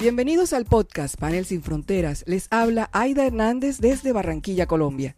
Bienvenidos 0.00 0.52
al 0.52 0.64
podcast 0.64 1.18
Panel 1.18 1.44
Sin 1.44 1.60
Fronteras. 1.60 2.22
Les 2.28 2.46
habla 2.52 2.88
Aida 2.92 3.26
Hernández 3.26 3.78
desde 3.78 4.12
Barranquilla, 4.12 4.66
Colombia. 4.66 5.16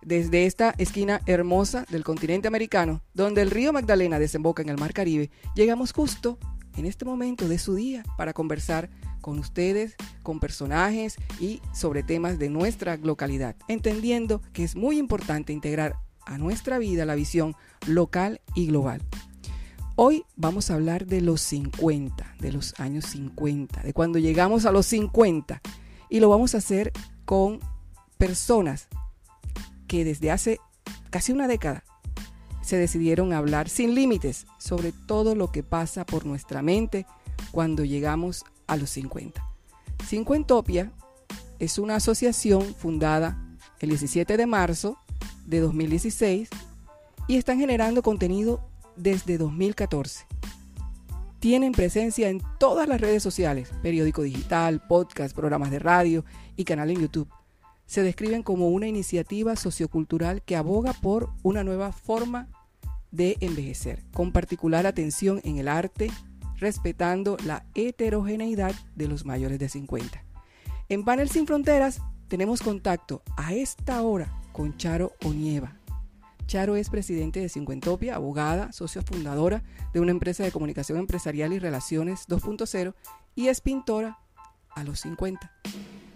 Desde 0.00 0.46
esta 0.46 0.74
esquina 0.78 1.20
hermosa 1.26 1.84
del 1.90 2.02
continente 2.02 2.48
americano, 2.48 3.02
donde 3.12 3.42
el 3.42 3.50
río 3.50 3.74
Magdalena 3.74 4.18
desemboca 4.18 4.62
en 4.62 4.70
el 4.70 4.78
Mar 4.78 4.94
Caribe, 4.94 5.30
llegamos 5.54 5.92
justo 5.92 6.38
en 6.78 6.86
este 6.86 7.04
momento 7.04 7.46
de 7.46 7.58
su 7.58 7.74
día 7.74 8.04
para 8.16 8.32
conversar 8.32 8.88
con 9.20 9.38
ustedes, 9.38 9.96
con 10.22 10.40
personajes 10.40 11.16
y 11.38 11.60
sobre 11.74 12.02
temas 12.02 12.38
de 12.38 12.48
nuestra 12.48 12.96
localidad, 12.96 13.54
entendiendo 13.68 14.40
que 14.54 14.64
es 14.64 14.76
muy 14.76 14.96
importante 14.96 15.52
integrar 15.52 15.96
a 16.24 16.38
nuestra 16.38 16.78
vida 16.78 17.04
la 17.04 17.16
visión 17.16 17.54
local 17.86 18.40
y 18.54 18.68
global. 18.68 19.02
Hoy 19.94 20.24
vamos 20.36 20.70
a 20.70 20.74
hablar 20.74 21.04
de 21.04 21.20
los 21.20 21.42
50, 21.42 22.36
de 22.38 22.50
los 22.50 22.72
años 22.80 23.04
50, 23.06 23.82
de 23.82 23.92
cuando 23.92 24.18
llegamos 24.18 24.64
a 24.64 24.72
los 24.72 24.86
50. 24.86 25.60
Y 26.08 26.20
lo 26.20 26.30
vamos 26.30 26.54
a 26.54 26.58
hacer 26.58 26.92
con 27.26 27.60
personas 28.16 28.88
que 29.86 30.06
desde 30.06 30.30
hace 30.30 30.60
casi 31.10 31.32
una 31.32 31.46
década 31.46 31.84
se 32.62 32.78
decidieron 32.78 33.34
a 33.34 33.38
hablar 33.38 33.68
sin 33.68 33.94
límites 33.94 34.46
sobre 34.58 34.92
todo 34.92 35.34
lo 35.34 35.52
que 35.52 35.62
pasa 35.62 36.06
por 36.06 36.24
nuestra 36.24 36.62
mente 36.62 37.04
cuando 37.50 37.84
llegamos 37.84 38.44
a 38.66 38.76
los 38.76 38.88
50. 38.90 39.44
Cincuentopia 40.06 40.90
es 41.58 41.78
una 41.78 41.96
asociación 41.96 42.62
fundada 42.74 43.36
el 43.80 43.90
17 43.90 44.38
de 44.38 44.46
marzo 44.46 44.96
de 45.44 45.60
2016 45.60 46.48
y 47.28 47.36
están 47.36 47.58
generando 47.58 48.02
contenido 48.02 48.71
desde 48.96 49.38
2014. 49.38 50.26
Tienen 51.38 51.72
presencia 51.72 52.28
en 52.28 52.40
todas 52.58 52.88
las 52.88 53.00
redes 53.00 53.22
sociales, 53.22 53.72
periódico 53.82 54.22
digital, 54.22 54.80
podcast, 54.86 55.34
programas 55.34 55.70
de 55.70 55.80
radio 55.80 56.24
y 56.56 56.64
canal 56.64 56.90
en 56.90 57.00
YouTube. 57.00 57.28
Se 57.86 58.02
describen 58.02 58.42
como 58.42 58.68
una 58.68 58.86
iniciativa 58.86 59.56
sociocultural 59.56 60.42
que 60.42 60.56
aboga 60.56 60.92
por 60.92 61.30
una 61.42 61.64
nueva 61.64 61.92
forma 61.92 62.48
de 63.10 63.36
envejecer, 63.40 64.04
con 64.12 64.32
particular 64.32 64.86
atención 64.86 65.40
en 65.44 65.58
el 65.58 65.68
arte, 65.68 66.10
respetando 66.58 67.36
la 67.44 67.66
heterogeneidad 67.74 68.74
de 68.94 69.08
los 69.08 69.26
mayores 69.26 69.58
de 69.58 69.68
50. 69.68 70.24
En 70.88 71.04
Panel 71.04 71.28
Sin 71.28 71.46
Fronteras 71.46 72.00
tenemos 72.28 72.62
contacto 72.62 73.22
a 73.36 73.52
esta 73.52 74.00
hora 74.02 74.32
con 74.52 74.76
Charo 74.76 75.12
Onieva, 75.24 75.76
Charo 76.46 76.76
es 76.76 76.90
presidente 76.90 77.40
de 77.40 77.48
Cincuentopia, 77.48 78.16
abogada, 78.16 78.72
socio 78.72 79.02
fundadora 79.02 79.62
de 79.92 80.00
una 80.00 80.10
empresa 80.10 80.42
de 80.44 80.52
comunicación 80.52 80.98
empresarial 80.98 81.52
y 81.52 81.58
relaciones 81.58 82.28
2.0 82.28 82.94
y 83.34 83.48
es 83.48 83.60
pintora 83.60 84.18
a 84.70 84.84
los 84.84 85.00
50. 85.00 85.50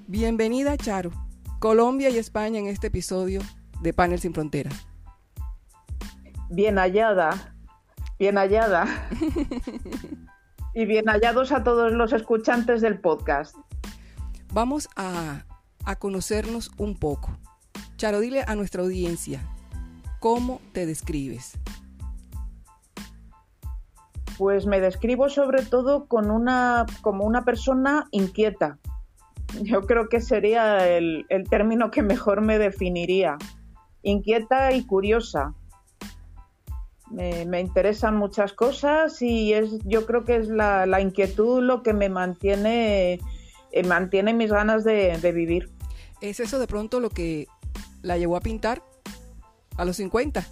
Bienvenida 0.06 0.77
Charo, 0.77 1.10
Colombia 1.58 2.10
y 2.10 2.18
España 2.18 2.58
en 2.58 2.66
este 2.66 2.88
episodio 2.88 3.41
de 3.80 3.92
Panel 3.92 4.20
Sin 4.20 4.34
Fronteras. 4.34 4.86
Bien 6.50 6.77
hallada, 6.77 7.55
bien 8.18 8.36
hallada. 8.36 9.08
y 10.74 10.84
bien 10.84 11.06
hallados 11.06 11.52
a 11.52 11.64
todos 11.64 11.92
los 11.92 12.12
escuchantes 12.12 12.83
del 12.83 13.00
podcast. 13.00 13.56
Vamos 14.52 14.88
a, 14.96 15.44
a 15.84 15.96
conocernos 15.96 16.70
un 16.77 16.98
poco. 16.98 17.38
Charo, 17.96 18.20
dile 18.20 18.44
a 18.46 18.55
nuestra 18.55 18.83
audiencia 18.83 19.40
¿Cómo 20.20 20.61
te 20.72 20.86
describes? 20.86 21.59
Pues 24.39 24.67
me 24.67 24.81
describo 24.81 25.28
sobre 25.28 25.64
todo 25.64 26.06
con 26.06 26.31
una, 26.31 26.86
como 27.03 27.25
una 27.25 27.45
persona 27.45 28.08
inquieta. 28.11 28.78
Yo 29.63 29.83
creo 29.83 30.08
que 30.08 30.20
sería 30.20 30.89
el, 30.89 31.27
término 31.48 31.90
que 31.90 32.02
mejor 32.02 32.42
me 32.42 32.58
definiría. 32.58 33.39
Inquieta 34.02 34.73
y 34.73 34.85
curiosa. 34.85 35.55
Me, 37.11 37.61
interesan 37.61 38.17
muchas 38.17 38.52
cosas 38.52 39.23
y 39.23 39.52
es, 39.52 39.79
yo 39.85 40.07
creo 40.07 40.24
que 40.24 40.36
es 40.36 40.48
la, 40.48 41.01
inquietud 41.01 41.63
lo 41.63 41.83
que 41.83 41.92
me 41.92 42.08
mantiene, 42.08 43.20
eh, 43.70 43.83
mantiene 43.86 44.35
mis 44.35 44.51
ganas 44.51 44.85
de, 44.85 45.17
de 45.19 45.33
vivir. 45.33 45.70
¿Es 46.20 46.40
eso 46.40 46.58
de 46.58 46.67
pronto 46.67 47.01
lo 47.01 47.11
que 47.11 47.46
la 48.02 48.19
llevó 48.19 48.36
a 48.36 48.40
pintar? 48.40 48.83
A 49.77 49.85
los 49.85 49.97
50? 49.97 50.45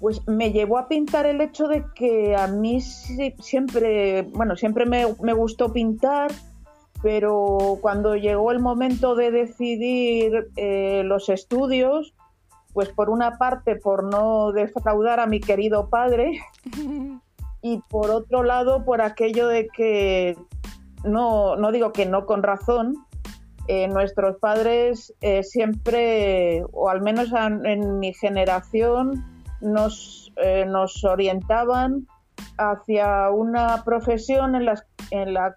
Pues 0.00 0.26
me 0.26 0.52
llevó 0.52 0.78
a 0.78 0.88
pintar 0.88 1.26
el 1.26 1.40
hecho 1.40 1.68
de 1.68 1.84
que 1.94 2.36
a 2.36 2.46
mí 2.48 2.80
siempre, 2.80 4.22
bueno, 4.22 4.56
siempre 4.56 4.84
me, 4.84 5.04
gustó 5.32 5.72
pintar, 5.72 6.30
pero 7.02 7.78
cuando 7.80 8.14
llegó 8.14 8.52
el 8.52 8.58
momento 8.58 9.14
de 9.14 9.30
decidir 9.30 10.48
eh, 10.56 11.02
los 11.04 11.28
estudios, 11.28 12.14
pues 12.74 12.90
por 12.90 13.08
una 13.08 13.38
parte 13.38 13.76
por 13.76 14.04
no 14.04 14.52
defraudar 14.52 15.18
a 15.18 15.26
mi 15.26 15.40
querido 15.40 15.88
padre 15.88 16.40
y 17.62 17.78
por 17.88 18.10
otro 18.10 18.42
lado 18.42 18.84
por 18.84 19.00
aquello 19.00 19.48
de 19.48 19.68
que 19.68 20.36
no, 21.02 21.56
no 21.56 21.72
digo 21.72 21.92
que 21.92 22.04
no 22.04 22.26
con 22.26 22.42
razón, 22.42 23.05
eh, 23.68 23.88
nuestros 23.88 24.36
padres 24.38 25.12
eh, 25.20 25.42
siempre, 25.42 26.62
o 26.72 26.88
al 26.88 27.02
menos 27.02 27.30
en, 27.32 27.98
mi 27.98 28.14
generación, 28.14 29.24
nos, 29.60 30.32
eh, 30.36 30.64
nos 30.66 31.04
orientaban 31.04 32.06
hacia 32.58 33.30
una 33.30 33.82
profesión 33.84 34.54
en, 34.54 34.64
la, 35.34 35.56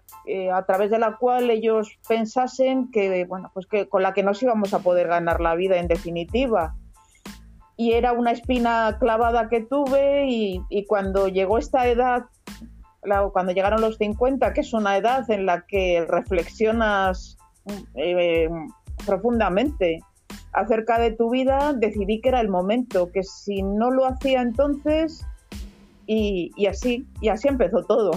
a 0.52 0.66
través 0.66 0.90
de 0.90 0.98
la 0.98 1.16
cual 1.16 1.50
ellos 1.50 1.98
pensasen 2.08 2.90
que, 2.90 3.24
bueno, 3.26 3.50
pues 3.54 3.66
que 3.66 3.88
con 3.88 4.02
la 4.02 4.12
que 4.12 4.22
nos 4.22 4.42
íbamos 4.42 4.74
a 4.74 4.80
poder 4.80 5.08
ganar 5.08 5.40
la 5.40 5.54
vida 5.54 5.76
en 5.76 5.88
definitiva. 5.88 6.74
Y 7.76 7.92
era 7.92 8.12
una 8.12 8.32
espina 8.32 8.96
clavada 8.98 9.48
que 9.48 9.60
tuve 9.60 10.26
y, 10.28 10.62
y 10.68 10.84
cuando 10.84 11.28
llegó 11.28 11.58
esta 11.58 11.88
edad, 11.88 12.24
cuando 13.32 13.52
llegaron 13.52 13.80
los 13.80 13.96
50, 13.96 14.52
que 14.52 14.60
es 14.60 14.72
una 14.72 14.96
edad 14.96 15.30
en 15.30 15.46
la 15.46 15.64
que 15.66 16.04
reflexionas 16.08 17.38
eh, 17.94 18.48
profundamente 19.06 20.00
acerca 20.52 20.98
de 20.98 21.12
tu 21.12 21.30
vida, 21.30 21.72
decidí 21.72 22.20
que 22.20 22.28
era 22.30 22.40
el 22.40 22.48
momento, 22.48 23.10
que 23.12 23.22
si 23.22 23.62
no 23.62 23.90
lo 23.90 24.06
hacía 24.06 24.42
entonces, 24.42 25.24
y, 26.06 26.66
así, 26.66 27.06
y 27.20 27.28
así 27.28 27.46
empezó 27.46 27.84
todo. 27.84 28.10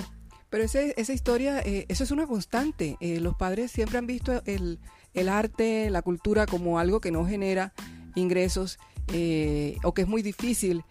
Pero 0.49 0.63
esa 0.63 1.13
historia, 1.13 1.59
eh, 1.59 1.85
eso 1.89 2.03
es 2.03 2.09
una 2.09 2.25
constante. 2.25 2.97
Eh, 2.99 3.19
los 3.19 3.35
padres 3.35 3.69
siempre 3.69 3.99
han 3.99 4.07
visto 4.07 4.41
el, 4.45 4.79
el, 5.13 5.29
arte, 5.29 5.91
la 5.91 6.01
cultura 6.01 6.47
como 6.47 6.79
algo 6.79 6.99
que 6.99 7.11
no 7.11 7.23
genera 7.25 7.71
ingresos 8.15 8.79
o 9.83 9.93
que 9.93 10.01
es 10.01 10.07
muy 10.07 10.23
difícil 10.23 10.83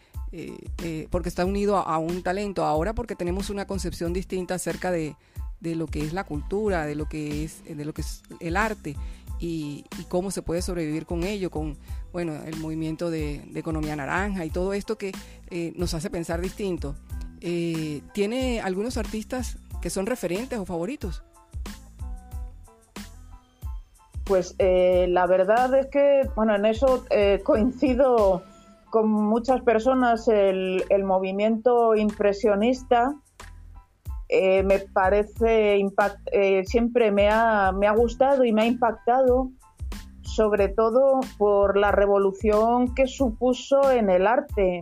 porque 1.10 1.28
está 1.28 1.44
unido 1.44 1.76
a, 1.76 1.98
un 1.98 2.22
talento. 2.22 2.64
Ahora 2.64 2.94
porque 2.94 3.16
tenemos 3.16 3.50
una 3.50 3.66
concepción 3.66 4.12
distinta 4.12 4.54
acerca 4.54 4.92
de, 4.92 5.16
de 5.62 5.76
lo 5.76 5.86
que 5.86 6.00
es 6.00 6.12
la 6.12 6.24
cultura, 6.24 6.84
de 6.84 6.96
lo 6.96 7.06
que 7.06 7.44
es, 7.44 7.62
de 7.64 7.84
lo 7.84 7.94
que 7.94 8.02
es 8.02 8.22
el 8.40 8.56
arte 8.56 8.96
y, 9.38 9.84
cómo 10.08 10.30
se 10.30 10.42
puede 10.42 10.62
sobrevivir 10.62 11.06
con 11.06 11.24
ello, 11.24 11.50
con 11.50 11.76
bueno, 12.12 12.34
el 12.44 12.56
movimiento 12.56 13.10
de, 13.10 13.42
economía 13.54 13.96
naranja 13.96 14.44
y 14.44 14.50
todo 14.50 14.72
esto 14.72 14.96
que 14.96 15.12
eh, 15.50 15.72
nos 15.76 15.94
hace 15.94 16.10
pensar 16.10 16.40
distinto. 16.40 16.94
Eh, 17.40 18.02
¿Tiene 18.12 18.60
algunos 18.60 18.96
artistas 18.96 19.58
que 19.80 19.90
son 19.90 20.06
referentes 20.06 20.58
o 20.58 20.64
favoritos? 20.64 21.22
Pues 24.24 24.54
eh, 24.58 25.06
la 25.08 25.26
verdad 25.26 25.74
es 25.74 25.86
que, 25.86 26.28
bueno, 26.36 26.54
en 26.54 26.66
eso 26.66 27.04
coincido 27.42 28.44
con 28.90 29.10
muchas 29.10 29.62
personas, 29.62 30.28
el 30.28 31.04
movimiento 31.04 31.96
impresionista 31.96 33.16
eh, 34.34 34.62
me 34.62 34.78
parece, 34.78 35.78
eh, 36.32 36.64
siempre 36.64 37.12
me 37.12 37.28
ha, 37.28 37.70
me 37.70 37.86
ha 37.86 37.92
gustado 37.92 38.44
y 38.44 38.52
me 38.54 38.62
ha 38.62 38.64
impactado, 38.64 39.50
sobre 40.22 40.68
todo 40.70 41.20
por 41.36 41.76
la 41.76 41.92
revolución 41.92 42.94
que 42.94 43.06
supuso 43.06 43.90
en 43.90 44.08
el 44.08 44.26
arte, 44.26 44.80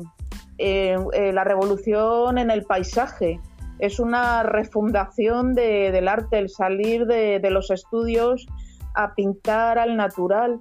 eh, 0.58 0.96
la 1.34 1.42
revolución 1.42 2.38
en 2.38 2.52
el 2.52 2.62
paisaje. 2.62 3.40
Es 3.80 3.98
una 3.98 4.44
refundación 4.44 5.56
del 5.56 6.06
arte, 6.06 6.38
el 6.38 6.48
salir 6.48 7.06
de, 7.06 7.40
de, 7.40 7.50
los 7.50 7.72
estudios 7.72 8.46
a 8.94 9.16
pintar 9.16 9.80
al 9.80 9.96
natural. 9.96 10.60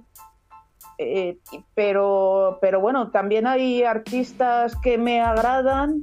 pero, 1.74 2.58
pero 2.60 2.80
bueno, 2.80 3.12
también 3.12 3.46
hay 3.46 3.84
artistas 3.84 4.74
que 4.82 4.98
me 4.98 5.20
agradan 5.20 6.00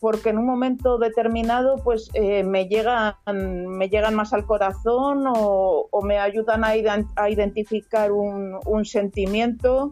porque 0.00 0.30
en 0.30 0.38
un 0.38 0.46
momento 0.46 0.98
determinado 0.98 1.76
pues 1.82 2.10
eh, 2.14 2.44
me, 2.44 2.68
llegan, 2.68 3.14
me 3.26 3.88
llegan 3.88 4.14
más 4.14 4.32
al 4.32 4.44
corazón 4.44 5.24
o, 5.26 5.88
me 6.02 6.18
ayudan 6.18 6.64
a, 6.64 6.76
identificar 6.76 8.12
un, 8.12 8.84
sentimiento. 8.84 9.90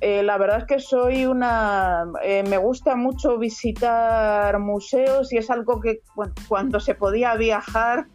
Eh, 0.00 0.22
la 0.22 0.38
verdad 0.38 0.58
es 0.58 0.64
que 0.64 0.78
soy 0.78 1.26
una... 1.26 2.04
Eh, 2.22 2.44
me 2.48 2.58
gusta 2.58 2.96
mucho 2.96 3.38
visitar 3.38 4.58
museos 4.58 5.32
y 5.32 5.38
es 5.38 5.50
algo 5.50 5.80
que 5.80 6.00
cuando 6.48 6.80
se 6.80 6.94
podía 6.94 7.34
viajar 7.34 8.06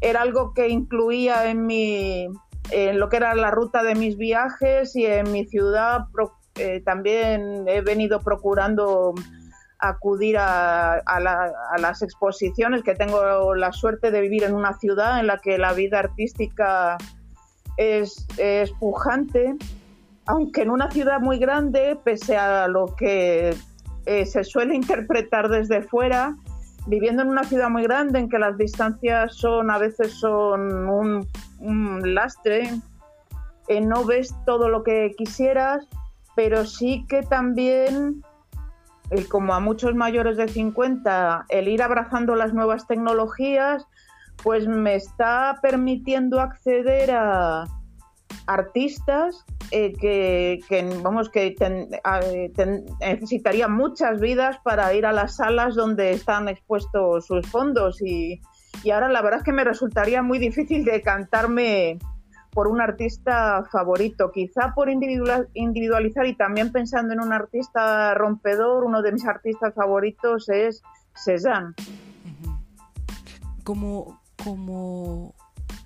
era 0.00 0.22
algo 0.22 0.54
que 0.54 0.68
incluía 0.68 1.50
en 1.50 1.66
mi... 1.66 2.28
en 2.70 3.00
lo 3.00 3.08
que 3.08 3.16
era 3.16 3.34
la 3.34 3.50
ruta 3.50 3.82
de 3.82 3.94
mis 3.94 4.16
viajes 4.16 4.94
y 4.94 5.06
en 5.06 5.30
mi 5.32 5.44
ciudad 5.46 6.06
eh, 6.56 6.82
también 6.84 7.64
he 7.68 7.80
venido 7.80 8.20
procurando 8.20 9.14
acudir 9.80 10.36
a, 10.38 11.02
las 11.78 12.02
exposiciones, 12.02 12.82
que 12.82 12.94
tengo 12.94 13.54
la 13.54 13.72
suerte 13.72 14.10
de 14.10 14.20
vivir 14.20 14.44
en 14.44 14.54
una 14.54 14.78
ciudad 14.78 15.20
en 15.20 15.26
la 15.26 15.38
que 15.38 15.58
la 15.58 15.72
vida 15.72 15.98
artística 15.98 16.98
es, 17.76 18.26
es 18.38 18.70
pujante 18.72 19.56
aunque 20.30 20.62
en 20.62 20.70
una 20.70 20.88
ciudad 20.90 21.20
muy 21.20 21.38
grande, 21.38 21.98
pese 22.04 22.36
a 22.36 22.68
lo 22.68 22.94
que 22.94 23.54
eh, 24.06 24.26
se 24.26 24.44
suele 24.44 24.76
interpretar 24.76 25.48
desde 25.48 25.82
fuera, 25.82 26.36
viviendo 26.86 27.22
en 27.22 27.28
una 27.28 27.42
ciudad 27.42 27.68
muy 27.68 27.82
grande 27.82 28.20
en 28.20 28.28
que 28.28 28.38
las 28.38 28.56
distancias 28.56 29.34
son 29.34 29.70
a 29.70 29.78
veces 29.78 30.12
son 30.14 30.88
un, 30.88 32.14
lastre, 32.14 32.70
eh, 33.68 33.80
no 33.80 34.04
ves 34.04 34.32
todo 34.46 34.68
lo 34.68 34.84
que 34.84 35.14
quisieras, 35.16 35.86
pero 36.36 36.64
sí 36.64 37.04
que 37.08 37.22
también, 37.22 38.22
eh, 39.10 39.26
como 39.26 39.54
a 39.54 39.60
muchos 39.60 39.94
mayores 39.94 40.36
de 40.36 40.48
50, 40.48 41.46
el 41.48 41.68
ir 41.68 41.82
abrazando 41.82 42.36
las 42.36 42.54
nuevas 42.54 42.86
tecnologías, 42.86 43.86
pues 44.42 44.66
me 44.66 44.94
está 44.94 45.58
permitiendo 45.62 46.40
acceder 46.40 47.10
a 47.10 47.64
artistas 48.46 49.44
eh, 49.70 49.92
que, 49.92 50.60
vamos 51.02 51.28
que 51.28 51.54
necesitaría 53.00 53.68
muchas 53.68 54.20
vidas 54.20 54.58
para 54.64 54.92
ir 54.94 55.06
a 55.06 55.12
las 55.12 55.36
salas 55.36 55.74
donde 55.74 56.10
están 56.10 56.48
expuestos 56.48 57.26
sus 57.26 57.46
fondos. 57.46 58.02
Y, 58.02 58.40
ahora 58.92 59.08
la 59.08 59.22
verdad 59.22 59.40
es 59.40 59.44
que 59.44 59.52
me 59.52 59.64
resultaría 59.64 60.22
muy 60.22 60.38
difícil 60.38 60.84
decantarme 60.84 61.98
por 62.52 62.66
un 62.66 62.80
artista 62.80 63.64
favorito, 63.70 64.30
quizá 64.32 64.74
por 64.74 64.90
individualizar 64.90 66.26
y 66.26 66.34
también 66.34 66.72
pensando 66.72 67.12
en 67.12 67.20
un 67.20 67.32
artista 67.32 68.14
rompedor, 68.14 68.84
uno 68.84 69.02
de 69.02 69.12
mis 69.12 69.24
artistas 69.24 69.74
favoritos 69.74 70.48
es 70.48 70.82
Cézanne. 71.14 71.74
Como, 73.62 74.20
como 74.42 75.34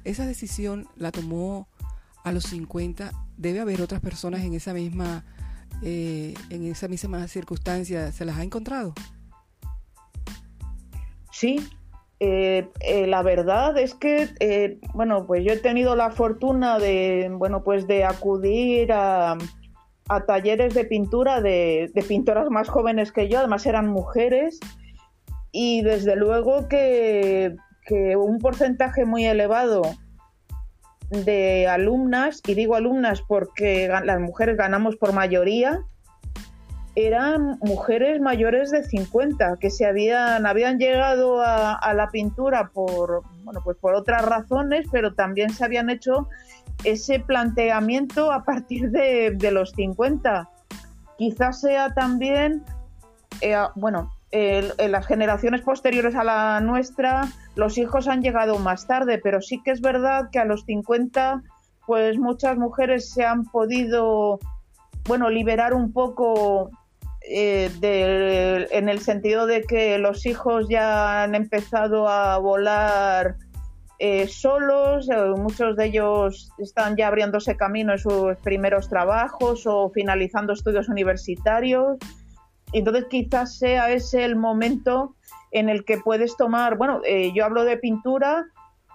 esa 0.04 0.26
decisión 0.26 0.88
la 0.96 1.12
tomó 1.12 1.68
a 2.24 2.32
los 2.32 2.44
50 2.44 3.12
debe 3.36 3.60
haber 3.60 3.82
otras 3.82 4.00
personas 4.00 4.42
en 4.42 4.54
esa 4.54 4.72
misma 4.72 5.24
eh, 5.82 6.34
en 6.50 6.64
esa 6.64 6.88
misma 6.88 7.26
circunstancia 7.28 8.12
se 8.12 8.24
las 8.24 8.38
ha 8.38 8.42
encontrado 8.42 8.94
sí 11.30 11.68
eh, 12.20 12.68
eh, 12.80 13.06
la 13.06 13.22
verdad 13.22 13.76
es 13.78 13.94
que 13.94 14.78
bueno 14.94 15.26
pues 15.26 15.44
yo 15.44 15.52
he 15.52 15.58
tenido 15.58 15.96
la 15.96 16.10
fortuna 16.10 16.78
de 16.78 17.28
bueno 17.32 17.62
pues 17.64 17.86
de 17.86 18.04
acudir 18.04 18.92
a, 18.92 19.36
talleres 20.26 20.74
de 20.74 20.84
pintura 20.84 21.40
de, 21.40 21.90
de, 21.94 22.02
pintoras 22.02 22.50
más 22.50 22.68
jóvenes 22.68 23.10
que 23.10 23.28
yo 23.28 23.38
además 23.38 23.66
eran 23.66 23.88
mujeres 23.88 24.60
y 25.50 25.82
desde 25.82 26.16
luego 26.16 26.68
que, 26.68 27.56
que 27.86 28.16
un 28.16 28.38
porcentaje 28.38 29.04
muy 29.04 29.24
elevado 29.24 29.82
de 31.10 31.68
alumnas, 31.68 32.40
y 32.46 32.54
digo 32.54 32.74
alumnas 32.74 33.22
porque 33.22 33.88
las 33.88 34.20
mujeres 34.20 34.56
ganamos 34.56 34.96
por 34.96 35.12
mayoría, 35.12 35.84
eran 36.96 37.58
mujeres 37.60 38.20
mayores 38.20 38.70
de 38.70 38.84
50 38.84 39.56
que 39.56 39.70
se 39.70 39.84
habían, 39.84 40.46
habían 40.46 40.78
llegado 40.78 41.40
a, 41.40 41.92
la 41.94 42.08
pintura 42.10 42.70
por, 42.72 43.22
bueno, 43.42 43.60
pues 43.64 43.76
por 43.78 43.94
otras 43.94 44.24
razones, 44.24 44.86
pero 44.92 45.14
también 45.14 45.50
se 45.50 45.64
habían 45.64 45.90
hecho 45.90 46.28
ese 46.84 47.20
planteamiento 47.20 48.30
a 48.32 48.44
partir 48.44 48.90
de, 48.90 49.50
los 49.50 49.72
50. 49.72 50.48
Quizás 51.18 51.60
sea 51.60 51.94
también, 51.94 52.62
eh, 53.40 53.56
bueno, 53.74 54.12
en 54.30 54.90
las 54.90 55.06
generaciones 55.06 55.60
posteriores 55.60 56.16
a 56.16 56.24
la 56.24 56.60
nuestra, 56.60 57.28
los 57.54 57.78
hijos 57.78 58.08
han 58.08 58.20
llegado 58.20 58.58
más 58.58 58.86
tarde, 58.86 59.20
pero 59.22 59.40
sí 59.40 59.62
que 59.62 59.70
es 59.70 59.80
verdad 59.80 60.28
que 60.32 60.40
a 60.40 60.44
los 60.44 60.64
50, 60.64 61.42
pues 61.86 62.18
muchas 62.18 62.56
mujeres 62.56 63.10
se 63.10 63.24
han 63.24 63.44
podido, 63.44 64.40
bueno, 65.06 65.30
liberar 65.30 65.72
un 65.72 65.92
poco 65.92 66.70
eh, 67.28 68.68
en 68.70 68.88
el 68.88 69.00
sentido 69.00 69.46
de 69.46 69.62
que 69.62 69.98
los 69.98 70.26
hijos 70.26 70.68
ya 70.68 71.22
han 71.22 71.34
empezado 71.34 72.08
a 72.08 72.38
volar 72.38 73.36
eh, 73.98 74.26
solos, 74.26 75.08
eh, 75.08 75.16
muchos 75.36 75.76
de 75.76 75.86
ellos 75.86 76.50
están 76.58 76.96
ya 76.96 77.08
abriéndose 77.08 77.56
camino 77.56 77.92
en 77.92 77.98
sus 77.98 78.36
primeros 78.42 78.88
trabajos 78.88 79.66
o 79.66 79.90
finalizando 79.90 80.52
estudios 80.52 80.88
universitarios. 80.88 81.98
Entonces 82.72 83.06
quizás 83.08 83.56
sea 83.56 83.92
ese 83.92 84.24
el 84.24 84.36
momento 84.36 85.14
en 85.52 85.68
el 85.68 85.84
que 85.84 85.98
puedes 85.98 86.36
tomar, 86.36 86.76
bueno, 86.76 87.00
eh, 87.04 87.32
yo 87.34 87.44
hablo 87.44 87.64
de 87.64 87.76
pintura, 87.76 88.46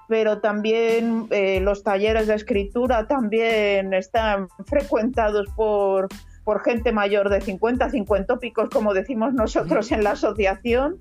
pero 0.09 0.41
también 0.41 1.27
eh, 1.29 1.61
los 1.61 1.83
talleres 1.83 2.27
de 2.27 2.35
escritura 2.35 3.07
también 3.07 3.93
están 3.93 4.49
frecuentados 4.65 5.47
por, 5.55 6.09
por 6.43 6.63
gente 6.63 6.91
mayor 6.91 7.29
de 7.29 7.41
50, 7.41 7.89
50 7.89 8.25
tópicos, 8.27 8.69
como 8.69 8.93
decimos 8.93 9.33
nosotros 9.33 9.91
en 9.91 10.03
la 10.03 10.11
asociación, 10.11 10.99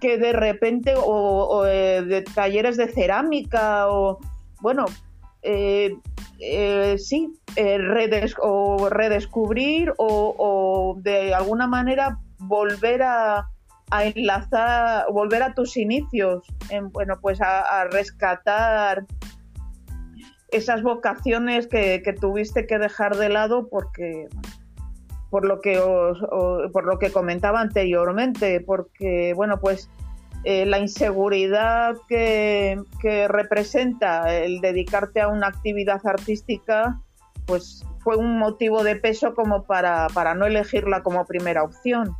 que 0.00 0.18
de 0.18 0.32
repente, 0.32 0.94
o, 0.96 1.64
eh, 1.66 2.02
de 2.02 2.22
talleres 2.22 2.76
de 2.76 2.88
cerámica, 2.88 3.88
o 3.88 4.18
bueno, 4.60 4.84
eh, 5.42 5.96
sí, 6.98 7.32
eh, 7.56 7.78
o 8.40 8.88
redescubrir 8.88 9.92
o, 9.98 10.96
de 11.00 11.34
alguna 11.34 11.66
manera 11.66 12.18
volver 12.38 13.02
a, 13.02 13.48
enlazar, 13.92 15.04
volver 15.12 15.42
a 15.42 15.54
tus 15.54 15.76
inicios, 15.76 16.42
en, 16.70 16.90
bueno, 16.90 17.18
pues 17.20 17.40
a, 17.42 17.84
rescatar 17.90 19.04
esas 20.50 20.82
vocaciones 20.82 21.66
que, 21.66 22.02
tuviste 22.20 22.66
que 22.66 22.78
dejar 22.78 23.16
de 23.16 23.28
lado 23.28 23.68
porque 23.68 24.28
por 25.32 25.46
lo 25.46 25.62
que 25.62 25.80
por 25.80 26.84
lo 26.84 26.98
que 26.98 27.10
comentaba 27.10 27.62
anteriormente, 27.62 28.60
porque 28.60 29.32
bueno, 29.34 29.58
pues 29.60 29.88
eh, 30.44 30.66
la 30.66 30.78
inseguridad 30.78 31.96
que, 32.06 32.78
representa 33.28 34.36
el 34.36 34.60
dedicarte 34.60 35.22
a 35.22 35.28
una 35.28 35.46
actividad 35.46 36.06
artística, 36.06 37.00
pues 37.46 37.82
fue 38.00 38.18
un 38.18 38.38
motivo 38.38 38.84
de 38.84 38.96
peso 38.96 39.34
como 39.34 39.64
para, 39.64 40.34
no 40.36 40.44
elegirla 40.44 41.02
como 41.02 41.24
primera 41.24 41.62
opción. 41.62 42.14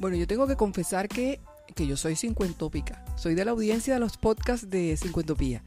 Bueno, 0.00 0.16
yo 0.16 0.26
tengo 0.26 0.48
que 0.48 0.56
confesar 0.56 1.06
que, 1.06 1.38
yo 1.76 1.96
soy 1.96 2.16
cincuentópica, 2.16 3.04
soy 3.14 3.36
de 3.36 3.44
la 3.44 3.52
audiencia 3.52 3.94
de 3.94 4.00
los 4.00 4.16
podcasts 4.16 4.68
de 4.68 4.96
Cincuentopía. 4.96 5.62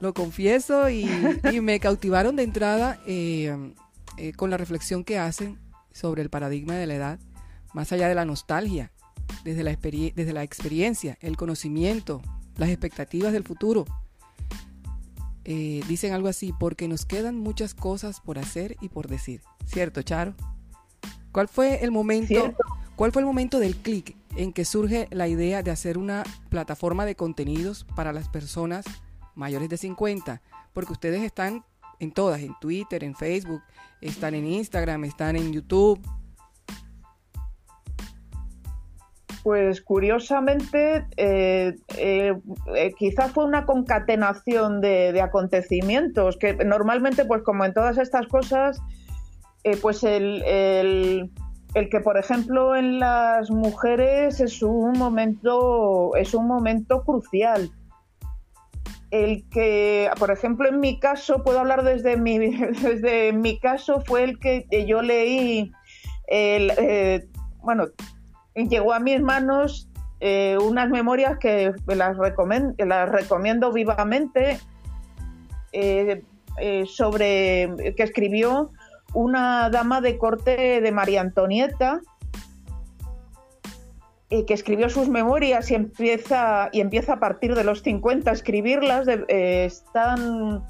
Lo 0.00 0.12
confieso 0.12 0.90
y, 0.90 1.04
me 1.62 1.78
cautivaron 1.78 2.34
de 2.34 2.42
entrada 2.42 2.98
eh, 3.06 3.56
eh, 4.18 4.32
con 4.32 4.50
la 4.50 4.56
reflexión 4.56 5.04
que 5.04 5.20
hacen 5.20 5.64
sobre 5.96 6.22
el 6.22 6.30
paradigma 6.30 6.74
de 6.74 6.86
la 6.86 6.94
edad, 6.94 7.18
más 7.72 7.90
allá 7.90 8.08
de 8.08 8.14
la 8.14 8.24
nostalgia 8.24 8.92
desde 9.44 9.62
la, 9.62 9.76
desde 9.76 10.32
la 10.32 10.42
experiencia, 10.42 11.16
el 11.20 11.36
conocimiento, 11.36 12.20
las 12.56 12.68
expectativas 12.68 13.32
del 13.32 13.44
futuro. 13.44 13.84
Eh, 15.44 15.82
dicen 15.88 16.12
algo 16.12 16.28
así, 16.28 16.52
porque 16.58 16.88
nos 16.88 17.06
quedan 17.06 17.38
muchas 17.38 17.74
cosas 17.74 18.20
por 18.20 18.38
hacer 18.38 18.76
y 18.80 18.88
por 18.88 19.08
decir. 19.08 19.42
¿Cierto, 19.64 20.02
Charo? 20.02 20.34
¿Cuál 21.32 21.48
fue 21.48 21.84
el 21.84 21.90
momento, 21.90 22.54
¿cuál 22.96 23.12
fue 23.12 23.22
el 23.22 23.26
momento 23.26 23.58
del 23.58 23.76
clic 23.76 24.16
en 24.36 24.52
que 24.52 24.64
surge 24.64 25.06
la 25.10 25.28
idea 25.28 25.62
de 25.62 25.70
hacer 25.70 25.98
una 25.98 26.24
plataforma 26.48 27.04
de 27.04 27.14
contenidos 27.14 27.86
para 27.94 28.12
las 28.12 28.28
personas 28.28 28.84
mayores 29.34 29.68
de 29.68 29.76
50? 29.76 30.42
Porque 30.72 30.92
ustedes 30.92 31.22
están 31.22 31.64
en 32.00 32.12
todas, 32.12 32.40
en 32.40 32.54
Twitter, 32.60 33.04
en 33.04 33.14
Facebook, 33.14 33.62
están 34.00 34.34
en 34.34 34.46
Instagram, 34.46 35.04
están 35.04 35.36
en 35.36 35.52
YouTube, 35.52 36.00
Pues 39.46 39.80
curiosamente, 39.80 41.06
eh, 41.16 41.76
eh, 41.96 42.34
eh, 42.74 42.94
quizá 42.98 43.28
fue 43.28 43.44
una 43.44 43.64
concatenación 43.64 44.80
de, 44.80 45.20
acontecimientos, 45.20 46.36
que 46.36 46.54
normalmente, 46.64 47.24
pues 47.24 47.44
como 47.44 47.64
en 47.64 47.72
todas 47.72 47.96
estas 47.96 48.26
cosas, 48.26 48.82
pues 49.82 50.02
el, 50.02 51.30
que, 51.74 52.00
por 52.02 52.18
ejemplo, 52.18 52.74
en 52.74 52.98
las 52.98 53.48
mujeres 53.48 54.40
es 54.40 54.64
un 54.64 54.98
momento, 54.98 56.16
es 56.16 56.34
un 56.34 56.48
momento 56.48 57.04
crucial. 57.04 57.70
El 59.24 59.48
que, 59.50 60.10
por 60.18 60.30
ejemplo, 60.30 60.68
en 60.68 60.80
mi 60.80 60.98
caso, 60.98 61.42
puedo 61.42 61.60
hablar 61.60 61.84
desde 61.84 62.16
mi, 62.16 62.38
desde 62.82 63.32
mi 63.32 63.58
caso, 63.58 64.00
fue 64.00 64.24
el 64.24 64.38
que 64.38 64.66
yo 64.86 65.02
leí, 65.02 65.72
eh, 66.28 67.26
bueno, 67.62 67.86
llegó 68.54 68.92
a 68.92 69.00
mis 69.00 69.20
manos 69.20 69.88
eh, 70.20 70.56
unas 70.60 70.88
memorias 70.88 71.38
que 71.38 71.72
las, 71.86 72.16
las 72.78 73.08
recomiendo 73.08 73.72
vivamente 73.72 74.58
eh, 75.72 76.22
sobre 76.86 77.94
que 77.96 78.02
escribió 78.02 78.72
una 79.12 79.70
dama 79.70 80.00
de 80.00 80.18
corte 80.18 80.80
de 80.80 80.92
María 80.92 81.20
Antonieta 81.20 82.00
que 84.28 84.54
escribió 84.54 84.88
sus 84.88 85.08
memorias 85.08 85.70
y 85.70 85.74
empieza, 85.74 86.68
y 86.72 86.80
empieza 86.80 87.14
a 87.14 87.20
partir 87.20 87.54
de 87.54 87.62
los 87.62 87.82
50 87.82 88.30
a 88.30 88.34
escribirlas, 88.34 89.06
eh, 89.08 89.64
están... 89.64 90.64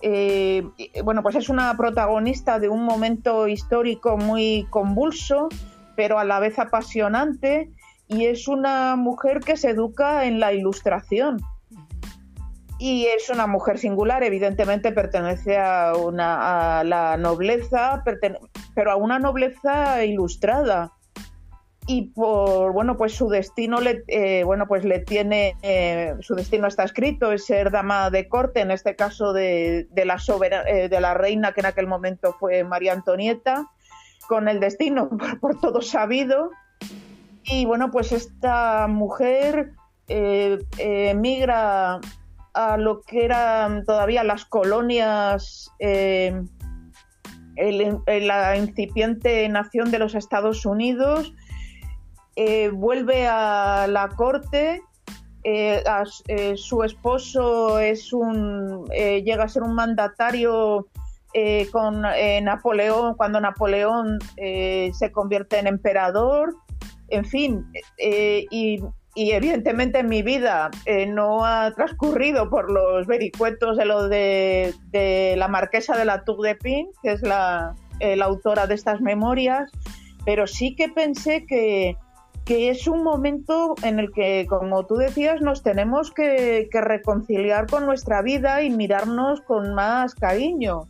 Eh, 0.00 0.62
bueno, 1.02 1.22
pues 1.22 1.34
es 1.34 1.48
una 1.48 1.76
protagonista 1.76 2.60
de 2.60 2.68
un 2.68 2.84
momento 2.84 3.48
histórico 3.48 4.16
muy 4.16 4.66
convulso, 4.70 5.48
pero 5.96 6.20
a 6.20 6.24
la 6.24 6.38
vez 6.38 6.58
apasionante, 6.58 7.72
y 8.06 8.26
es 8.26 8.46
una 8.46 8.94
mujer 8.94 9.40
que 9.40 9.56
se 9.56 9.70
educa 9.70 10.26
en 10.26 10.38
la 10.38 10.52
ilustración. 10.52 11.40
Y 12.78 13.06
es 13.06 13.28
una 13.28 13.48
mujer 13.48 13.78
singular, 13.78 14.22
evidentemente 14.22 14.92
pertenece 14.92 15.58
a, 15.58 15.94
una, 15.96 16.78
a 16.78 16.84
la 16.84 17.16
nobleza, 17.16 18.04
pero 18.74 18.92
a 18.92 18.96
una 18.96 19.18
nobleza 19.18 20.04
ilustrada 20.04 20.92
y 21.90 22.02
por 22.02 22.74
bueno 22.74 22.98
pues 22.98 23.14
su 23.14 23.30
destino 23.30 23.80
le 23.80 24.04
eh, 24.08 24.44
bueno 24.44 24.68
pues 24.68 24.84
le 24.84 24.98
tiene 25.00 25.56
eh, 25.62 26.14
su 26.20 26.34
destino 26.34 26.68
está 26.68 26.84
escrito 26.84 27.32
es 27.32 27.46
ser 27.46 27.70
dama 27.70 28.10
de 28.10 28.28
corte 28.28 28.60
en 28.60 28.70
este 28.70 28.94
caso 28.94 29.32
de, 29.32 29.88
la 29.94 30.18
eh, 30.66 30.88
de 30.90 31.00
la 31.00 31.14
reina 31.14 31.52
que 31.52 31.60
en 31.60 31.66
aquel 31.66 31.86
momento 31.86 32.36
fue 32.38 32.62
María 32.62 32.92
Antonieta 32.92 33.70
con 34.28 34.48
el 34.48 34.60
destino 34.60 35.08
por, 35.40 35.58
todo 35.60 35.80
sabido. 35.80 36.50
Y 37.42 37.64
bueno 37.64 37.90
pues 37.90 38.12
esta 38.12 38.86
mujer 38.86 39.72
emigra 40.08 42.00
a 42.52 42.76
lo 42.76 43.00
que 43.00 43.24
eran 43.24 43.86
todavía 43.86 44.24
las 44.24 44.44
colonias 44.44 45.70
la 47.56 48.56
incipiente 48.58 49.48
nación 49.48 49.90
de 49.90 49.98
los 49.98 50.14
Estados 50.14 50.66
Unidos 50.66 51.32
eh, 52.40 52.70
vuelve 52.72 53.26
a 53.26 53.88
la 53.88 54.10
corte. 54.10 54.80
Eh, 55.42 55.82
eh, 56.28 56.56
su 56.56 56.84
esposo 56.84 57.80
es 57.80 58.12
un 58.12 58.86
llega 58.86 59.42
a 59.42 59.48
ser 59.48 59.64
un 59.64 59.74
mandatario 59.74 60.86
con 61.72 62.02
Napoleón 62.42 63.14
cuando 63.16 63.40
Napoleón 63.40 64.20
se 64.36 65.10
convierte 65.12 65.58
en 65.58 65.66
emperador. 65.66 66.54
En 67.08 67.24
fin, 67.24 67.66
y, 67.98 68.80
evidentemente 69.16 69.98
en 69.98 70.08
mi 70.08 70.22
vida 70.22 70.70
no 71.08 71.44
ha 71.44 71.72
transcurrido 71.72 72.48
por 72.50 72.70
los 72.70 73.08
vericuetos 73.08 73.76
de 73.76 73.84
lo 73.84 74.08
de, 74.08 75.34
la 75.36 75.48
marquesa 75.48 75.96
de 75.96 76.04
la 76.04 76.22
Tour 76.22 76.42
de 76.42 76.54
Pin, 76.54 76.88
que 77.02 77.12
es 77.12 77.22
la 77.22 77.74
autora 78.22 78.68
de 78.68 78.74
estas 78.74 79.00
memorias, 79.00 79.70
pero 80.24 80.46
sí 80.46 80.76
que 80.76 80.88
pensé 80.88 81.44
que, 81.46 81.96
que 82.48 82.70
es 82.70 82.86
un 82.86 83.02
momento 83.02 83.74
en 83.82 83.98
el 83.98 84.10
que, 84.10 84.46
como 84.48 84.86
tú 84.86 84.96
decías, 84.96 85.42
nos 85.42 85.62
tenemos 85.62 86.10
que, 86.10 86.66
reconciliar 86.72 87.66
con 87.66 87.84
nuestra 87.84 88.22
vida 88.22 88.62
y 88.62 88.70
mirarnos 88.70 89.42
con 89.42 89.74
más 89.74 90.14
cariño. 90.14 90.88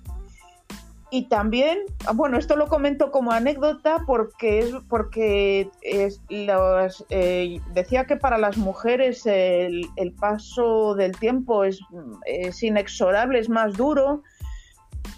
Y 1.11 1.25
también, 1.25 1.79
bueno, 2.15 2.39
esto 2.39 2.55
lo 2.55 2.69
comento 2.69 3.11
como 3.11 3.33
anécdota 3.33 4.05
porque 4.07 4.61
es 4.61 4.75
porque 4.89 5.69
es 5.83 6.21
eh, 6.29 7.61
decía 7.73 8.05
que 8.05 8.17
para 8.17 8.39
las 8.39 8.57
mujeres 8.57 9.27
el, 9.27 10.15
paso 10.21 10.95
del 10.95 11.19
tiempo 11.19 11.65
es, 11.65 11.81
es, 12.27 12.63
inexorable, 12.63 13.41
es 13.41 13.49
más 13.49 13.73
duro, 13.73 14.23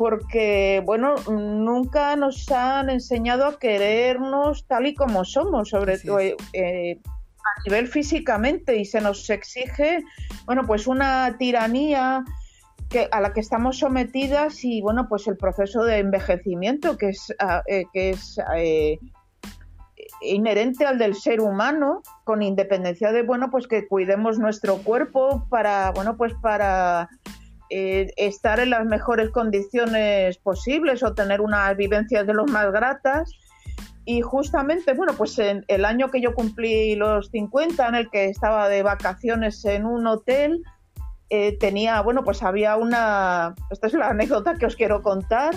porque, 0.01 0.83
bueno, 0.87 1.17
nunca 1.29 2.17
nos 2.17 2.51
han 2.51 2.89
enseñado 2.89 3.45
a 3.45 3.59
querernos 3.59 4.67
tal 4.67 4.87
y 4.87 4.95
como 4.95 5.27
somos, 5.27 5.69
sobre 5.69 5.99
todo 5.99 6.21
eh, 6.21 6.99
a 7.05 7.63
nivel 7.67 7.87
físicamente, 7.87 8.79
y 8.79 8.87
se 8.87 9.03
nos 9.03 9.29
exige, 9.29 10.03
bueno, 10.47 10.63
pues 10.67 10.87
una 10.87 11.37
tiranía 11.37 12.25
que, 12.89 13.09
a 13.13 13.21
la 13.21 13.35
que 13.35 13.41
estamos 13.41 13.77
sometidas 13.77 14.65
y, 14.65 14.81
bueno, 14.81 15.07
pues 15.07 15.29
el 15.29 15.37
proceso 15.37 15.85
de 15.85 15.99
envejecimiento 15.99 16.97
que 16.97 17.11
es, 17.11 17.35
ah, 17.39 17.63
eh, 17.67 17.85
que 17.93 18.09
es 18.09 18.41
eh, 18.57 18.99
inherente 20.23 20.87
al 20.87 20.97
del 20.97 21.15
ser 21.15 21.43
humano, 21.43 22.01
con 22.25 22.41
independencia 22.41 23.13
de, 23.13 23.23
bueno, 23.23 23.51
pues 23.51 23.67
que 23.67 23.87
cuidemos 23.87 24.39
nuestro 24.39 24.79
cuerpo 24.79 25.47
para, 25.51 25.91
bueno, 25.91 26.17
pues 26.17 26.33
para 26.41 27.11
eh, 27.71 28.13
estar 28.17 28.61
en 28.61 28.71
las 28.71 28.85
mejores 28.85 29.31
condiciones 29.31 30.39
posibles 30.39 31.03
o 31.03 31.15
tener 31.15 31.41
unas 31.41 31.77
vivencias 31.77 32.27
de 32.27 32.35
los 32.35 32.51
más 32.51 32.71
gratas. 32.73 33.33
Y 34.05 34.23
justamente, 34.23 34.93
bueno, 34.95 35.13
pues 35.17 35.39
en 35.39 35.65
el 35.69 35.85
año 35.85 36.11
que 36.11 36.21
yo 36.21 36.35
cumplí 36.35 36.97
los 36.97 37.29
50, 37.29 37.87
en 37.89 37.95
el 37.95 38.11
que 38.11 38.25
estaba 38.25 38.69
de 38.69 38.83
vacaciones 38.83 39.65
en 39.65 39.87
un 39.87 40.07
hotel, 40.07 40.63
eh, 41.29 41.57
tenía, 41.59 42.01
bueno, 42.01 42.25
pues 42.25 42.43
había 42.43 42.77
una, 42.77 43.55
esta 43.71 43.87
es 43.87 43.95
la 43.95 44.09
anécdota 44.09 44.57
que 44.57 44.67
os 44.67 44.75
quiero 44.75 45.01
contar, 45.03 45.55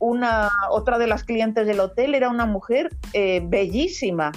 una, 0.00 0.50
otra 0.70 0.98
de 0.98 1.06
las 1.06 1.22
clientes 1.22 1.64
del 1.64 1.78
hotel 1.78 2.16
era 2.16 2.28
una 2.28 2.46
mujer 2.46 2.88
eh, 3.12 3.40
bellísima, 3.44 4.32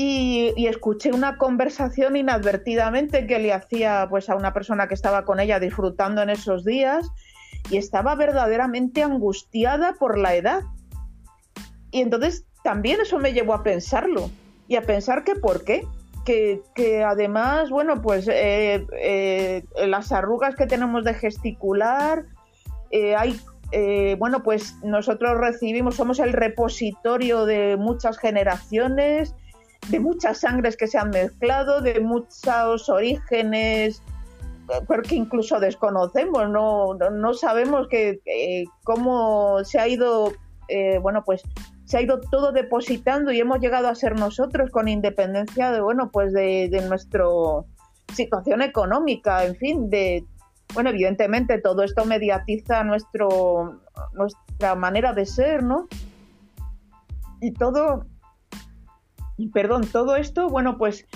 y, 0.00 0.66
escuché 0.68 1.10
una 1.10 1.38
conversación 1.38 2.14
inadvertidamente 2.14 3.26
que 3.26 3.40
le 3.40 3.52
hacía 3.52 4.06
pues 4.08 4.30
a 4.30 4.36
una 4.36 4.52
persona 4.52 4.86
que 4.86 4.94
estaba 4.94 5.24
con 5.24 5.40
ella 5.40 5.58
disfrutando 5.58 6.22
en 6.22 6.30
esos 6.30 6.64
días 6.64 7.10
y 7.68 7.78
estaba 7.78 8.14
verdaderamente 8.14 9.02
angustiada 9.02 9.94
por 9.94 10.16
la 10.16 10.36
edad. 10.36 10.62
Y 11.90 12.00
entonces 12.00 12.44
también 12.62 13.00
eso 13.00 13.18
me 13.18 13.32
llevó 13.32 13.54
a 13.54 13.64
pensarlo 13.64 14.30
y 14.68 14.76
a 14.76 14.82
pensar 14.82 15.24
que 15.24 15.34
por 15.34 15.64
qué. 15.64 15.84
Que, 16.24 17.02
además, 17.04 17.70
bueno, 17.70 18.02
pues 18.02 18.28
eh, 18.28 18.86
eh, 19.00 19.64
las 19.86 20.12
arrugas 20.12 20.54
que 20.56 20.66
tenemos 20.66 21.02
de 21.02 21.14
gesticular, 21.14 22.26
eh, 22.90 23.16
hay 23.16 23.40
bueno, 24.18 24.42
pues 24.42 24.76
nosotros 24.82 25.38
recibimos, 25.38 25.96
somos 25.96 26.20
el 26.20 26.32
repositorio 26.32 27.46
de 27.46 27.76
muchas 27.76 28.18
generaciones 28.18 29.34
de 29.88 30.00
muchas 30.00 30.40
sangres 30.40 30.76
que 30.76 30.86
se 30.86 30.98
han 30.98 31.10
mezclado, 31.10 31.80
de 31.80 32.00
muchos 32.00 32.88
orígenes, 32.88 34.02
porque 34.86 35.14
incluso 35.14 35.60
desconocemos, 35.60 36.48
no, 36.50 36.94
no 36.94 37.34
sabemos 37.34 37.88
que, 37.88 38.20
cómo 38.84 39.64
se 39.64 39.78
ha 39.78 39.88
ido, 39.88 40.32
eh, 40.68 40.98
bueno, 40.98 41.22
pues 41.24 41.42
se 41.86 41.96
ha 41.96 42.02
ido 42.02 42.20
todo 42.20 42.52
depositando 42.52 43.32
y 43.32 43.40
hemos 43.40 43.60
llegado 43.60 43.88
a 43.88 43.94
ser 43.94 44.18
nosotros 44.18 44.70
con 44.70 44.88
independencia 44.88 45.72
de, 45.72 45.80
bueno, 45.80 46.10
pues 46.12 46.34
de, 46.34 46.68
de 46.70 46.86
nuestra 46.86 47.24
situación 48.14 48.60
económica, 48.60 49.44
en 49.44 49.56
fin, 49.56 49.88
de, 49.88 50.24
bueno, 50.74 50.90
evidentemente 50.90 51.58
todo 51.58 51.82
esto 51.82 52.04
mediatiza 52.04 52.84
nuestro, 52.84 53.80
nuestra 54.12 54.74
manera 54.74 55.14
de 55.14 55.24
ser, 55.24 55.62
¿no? 55.62 55.88
Y 57.40 57.52
todo, 57.52 58.04
perdón, 59.46 59.86
todo 59.90 60.16
esto, 60.16 60.48
bueno, 60.48 60.76
pues 60.76 61.06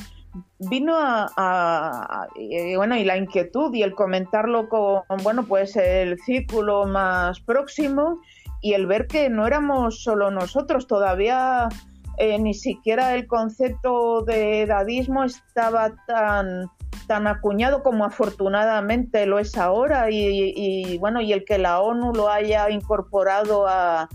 vino 0.59 0.95
a, 0.97 2.29
bueno 2.77 2.97
y 2.97 3.05
la 3.05 3.17
inquietud 3.17 3.75
y 3.75 3.83
el 3.83 3.95
comentarlo 3.95 4.69
con 4.69 5.03
bueno 5.23 5.45
pues 5.45 5.77
el 5.77 6.19
círculo 6.21 6.87
más 6.87 7.41
próximo 7.41 8.21
y 8.63 8.73
el 8.73 8.87
ver 8.87 9.07
que 9.09 9.29
no 9.29 9.47
éramos 9.47 10.03
solo 10.03 10.31
nosotros 10.31 10.87
todavía 10.87 11.69
eh, 12.17 12.39
ni 12.39 12.55
siquiera 12.55 13.15
el 13.15 13.27
concepto 13.27 14.23
de 14.23 14.63
edadismo 14.63 15.25
estaba 15.25 15.93
tan 16.07 16.71
tan 17.07 17.27
acuñado 17.27 17.83
como 17.83 18.05
afortunadamente 18.05 19.27
lo 19.27 19.39
es 19.39 19.59
ahora 19.59 20.11
y, 20.11 20.55
y 20.57 20.97
bueno 20.99 21.21
y 21.21 21.35
el 21.35 21.45
que 21.45 21.59
la 21.59 21.81
ONU 21.81 22.15
lo 22.15 22.31
haya 22.31 22.71
incorporado 22.71 23.67
a, 23.67 24.09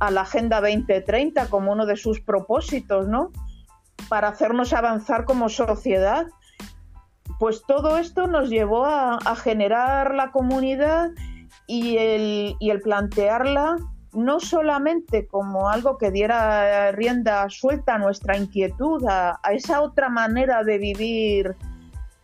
a 0.00 0.10
la 0.10 0.22
Agenda 0.22 0.60
2030 0.60 1.48
como 1.48 1.72
uno 1.72 1.86
de 1.86 1.96
sus 1.96 2.20
propósitos, 2.20 3.08
¿no? 3.08 3.30
Para 4.08 4.28
hacernos 4.28 4.72
avanzar 4.72 5.24
como 5.24 5.48
sociedad. 5.48 6.26
Pues 7.38 7.62
todo 7.66 7.98
esto 7.98 8.26
nos 8.26 8.48
llevó 8.48 8.84
a, 8.84 9.18
generar 9.36 10.14
la 10.14 10.30
comunidad 10.30 11.10
y 11.66 11.96
el, 11.96 12.56
y 12.60 12.70
el 12.70 12.80
plantearla 12.80 13.76
no 14.14 14.38
solamente 14.40 15.26
como 15.26 15.68
algo 15.68 15.98
que 15.98 16.10
diera 16.10 16.92
rienda 16.92 17.48
suelta 17.50 17.94
a 17.94 17.98
nuestra 17.98 18.36
inquietud, 18.36 19.04
a, 19.08 19.40
esa 19.52 19.80
otra 19.82 20.08
manera 20.08 20.62
de 20.62 20.78
vivir 20.78 21.56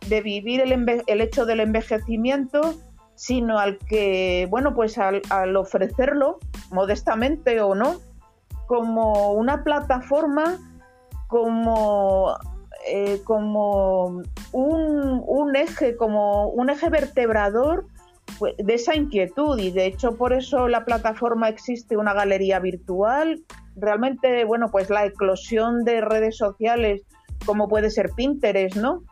de 0.07 0.21
vivir 0.21 0.61
el, 0.61 1.03
el 1.05 1.21
hecho 1.21 1.45
del 1.45 1.59
envejecimiento, 1.59 2.75
sino 3.15 3.59
al 3.59 3.77
que, 3.77 4.47
bueno, 4.49 4.73
pues 4.73 4.97
al, 4.97 5.21
ofrecerlo, 5.55 6.39
modestamente 6.71 7.61
o 7.61 7.75
no, 7.75 7.97
como 8.65 9.33
una 9.33 9.63
plataforma, 9.63 10.57
como, 11.31 12.35
eh, 12.85 13.21
como 13.23 14.21
un, 14.51 15.23
un, 15.25 15.55
eje, 15.55 15.95
como 15.95 16.49
un 16.49 16.69
eje 16.69 16.89
vertebrador 16.89 17.85
pues, 18.37 18.53
de 18.57 18.73
esa 18.73 18.97
inquietud. 18.97 19.57
Y 19.57 19.71
de 19.71 19.85
hecho, 19.85 20.17
por 20.17 20.33
eso 20.33 20.67
la 20.67 20.83
plataforma 20.83 21.47
existe 21.47 21.95
una 21.95 22.13
galería 22.13 22.59
virtual. 22.59 23.41
Realmente, 23.77 24.43
bueno, 24.43 24.69
pues 24.69 24.89
la 24.89 25.05
eclosión 25.05 25.85
de 25.85 26.01
redes 26.01 26.35
sociales, 26.35 27.03
como 27.45 27.69
puede 27.69 27.91
ser 27.91 28.09
Pinterest, 28.13 28.75
¿no? 28.75 29.03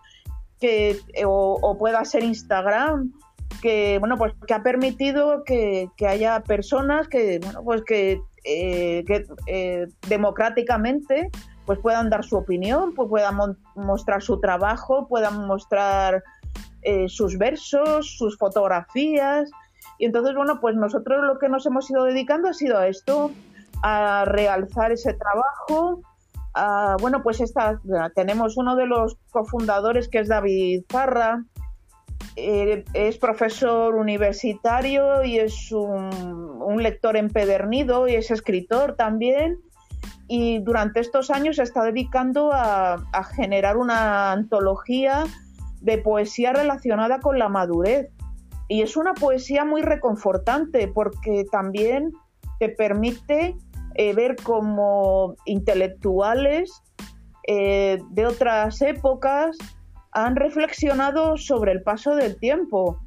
Que, 0.59 0.99
o, 1.25 1.57
o 1.61 1.77
pueda 1.77 2.03
ser 2.03 2.21
Instagram, 2.25 3.13
que 3.61 3.97
bueno 3.99 4.17
pues 4.17 4.33
que 4.45 4.53
ha 4.53 4.61
permitido 4.61 5.43
que, 5.45 5.89
haya 6.05 6.41
personas 6.41 7.07
que 7.07 7.39
bueno 7.39 7.63
pues 7.63 7.81
que, 7.83 8.21
eh, 8.43 9.03
eh, 9.47 9.87
democráticamente 10.07 11.29
pues 11.69 11.77
puedan 11.77 12.09
dar 12.09 12.25
su 12.25 12.35
opinión 12.35 12.95
pues 12.95 13.07
puedan 13.07 13.37
mostrar 13.75 14.23
su 14.23 14.39
trabajo 14.39 15.07
puedan 15.07 15.45
mostrar 15.45 16.23
eh, 16.81 17.07
sus 17.07 17.37
versos 17.37 18.17
sus 18.17 18.39
fotografías 18.39 19.51
y 19.99 20.05
entonces 20.05 20.33
bueno 20.33 20.59
pues 20.61 20.75
nosotros 20.75 21.23
lo 21.23 21.37
que 21.37 21.47
nos 21.47 21.67
hemos 21.67 21.87
ido 21.91 22.05
dedicando 22.05 22.47
ha 22.47 22.55
sido 22.55 22.79
a 22.79 22.87
esto 22.87 23.29
a 23.83 24.25
realzar 24.25 24.91
ese 24.91 25.13
trabajo 25.13 26.01
bueno 27.01 27.21
pues 27.21 27.39
esta, 27.39 27.79
tenemos 28.15 28.57
uno 28.57 28.75
de 28.75 28.87
los 28.87 29.15
cofundadores 29.29 30.09
que 30.09 30.21
es 30.21 30.27
David 30.27 30.85
Zarra 30.91 31.43
eh, 32.35 32.83
es 32.95 33.19
profesor 33.19 33.95
universitario 33.95 35.23
y 35.23 35.37
es 35.37 35.71
un, 35.71 36.49
lector 36.81 37.15
empedernido 37.15 38.07
y 38.07 38.15
es 38.15 38.31
escritor 38.31 38.95
también. 38.95 39.59
Y 40.29 40.59
durante 40.59 41.01
estos 41.01 41.29
años 41.31 41.57
se 41.57 41.63
está 41.63 41.83
dedicando 41.83 42.51
a, 42.53 43.03
generar 43.35 43.75
una 43.75 44.31
antología 44.31 45.25
de 45.81 45.97
poesía 45.97 46.53
relacionada 46.53 47.19
con 47.19 47.37
la 47.37 47.49
madurez. 47.49 48.09
Y 48.67 48.83
es 48.83 48.95
una 48.95 49.13
poesía 49.15 49.65
muy 49.65 49.81
reconfortante 49.81 50.87
porque 50.87 51.45
también 51.51 52.13
te 52.59 52.69
permite 52.69 53.57
eh, 53.95 54.13
ver 54.13 54.35
como 54.35 55.35
intelectuales 55.45 56.83
eh, 57.47 57.99
de 58.11 58.27
otras 58.27 58.79
épocas 58.83 59.57
han 60.11 60.35
reflexionado 60.35 61.37
sobre 61.37 61.71
el 61.71 61.81
paso 61.81 62.15
del 62.15 62.39
tiempo 62.39 62.99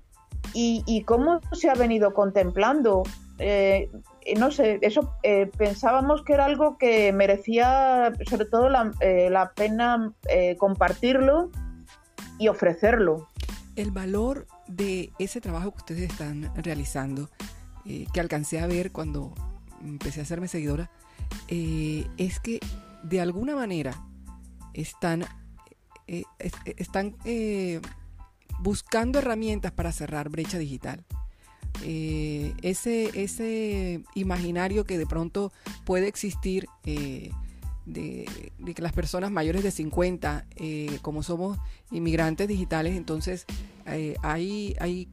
y, 0.55 1.05
cómo 1.07 1.41
se 1.53 1.71
ha 1.71 1.75
venido 1.75 2.13
contemplando. 2.13 3.05
Eh, 3.39 3.91
no 4.39 4.51
sé, 4.51 4.79
eso 4.83 5.15
eh, 5.23 5.51
pensábamos 5.57 6.23
que 6.23 6.35
era 6.35 6.45
algo 6.45 6.79
que 6.79 7.13
merecía 7.13 8.13
sobre 8.29 8.47
todo 8.47 8.69
la, 8.69 8.93
eh, 9.01 9.31
pena 9.55 10.13
compartirlo 10.59 11.51
y 12.39 12.49
ofrecerlo. 12.49 13.29
El 13.77 13.91
valor 13.91 14.47
de 14.67 15.13
ese 15.19 15.41
trabajo 15.41 15.73
que 15.73 15.79
ustedes 15.79 16.11
están 16.11 16.53
realizando, 16.57 17.29
que 17.85 18.21
alcancé 18.21 18.61
a 18.61 18.67
ver 18.67 18.93
cuando 18.93 19.35
empecé 19.83 20.21
a 20.21 20.23
hacerme 20.23 20.49
seguidora, 20.49 20.91
es 21.49 22.41
que 22.41 22.61
de 23.03 23.21
alguna 23.21 23.57
manera 23.57 23.93
están 24.75 25.25
eh, 26.13 26.25
eh, 26.41 26.51
están 26.77 27.17
eh, 27.25 27.81
buscando 28.59 29.19
herramientas 29.19 29.73
para 29.73 29.93
cerrar 29.93 30.29
brecha 30.29 30.59
digital. 30.59 31.05
Ese, 31.83 33.11
ese 33.15 34.05
imaginario 34.15 34.85
que 34.85 34.99
de 34.99 35.07
pronto 35.07 35.53
puede 35.85 36.09
existir 36.09 36.67
de, 36.85 37.33
que 37.87 38.83
las 38.83 38.93
personas 38.93 39.31
mayores 39.31 39.63
de 39.63 39.71
50, 39.71 40.47
como 41.03 41.23
somos 41.23 41.59
inmigrantes 41.91 42.47
digitales, 42.49 42.97
entonces 42.97 43.47
hay, 44.23 44.77
hay 44.79 45.09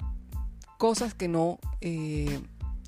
cosas 0.78 1.14
que 1.14 1.28
no, 1.28 1.60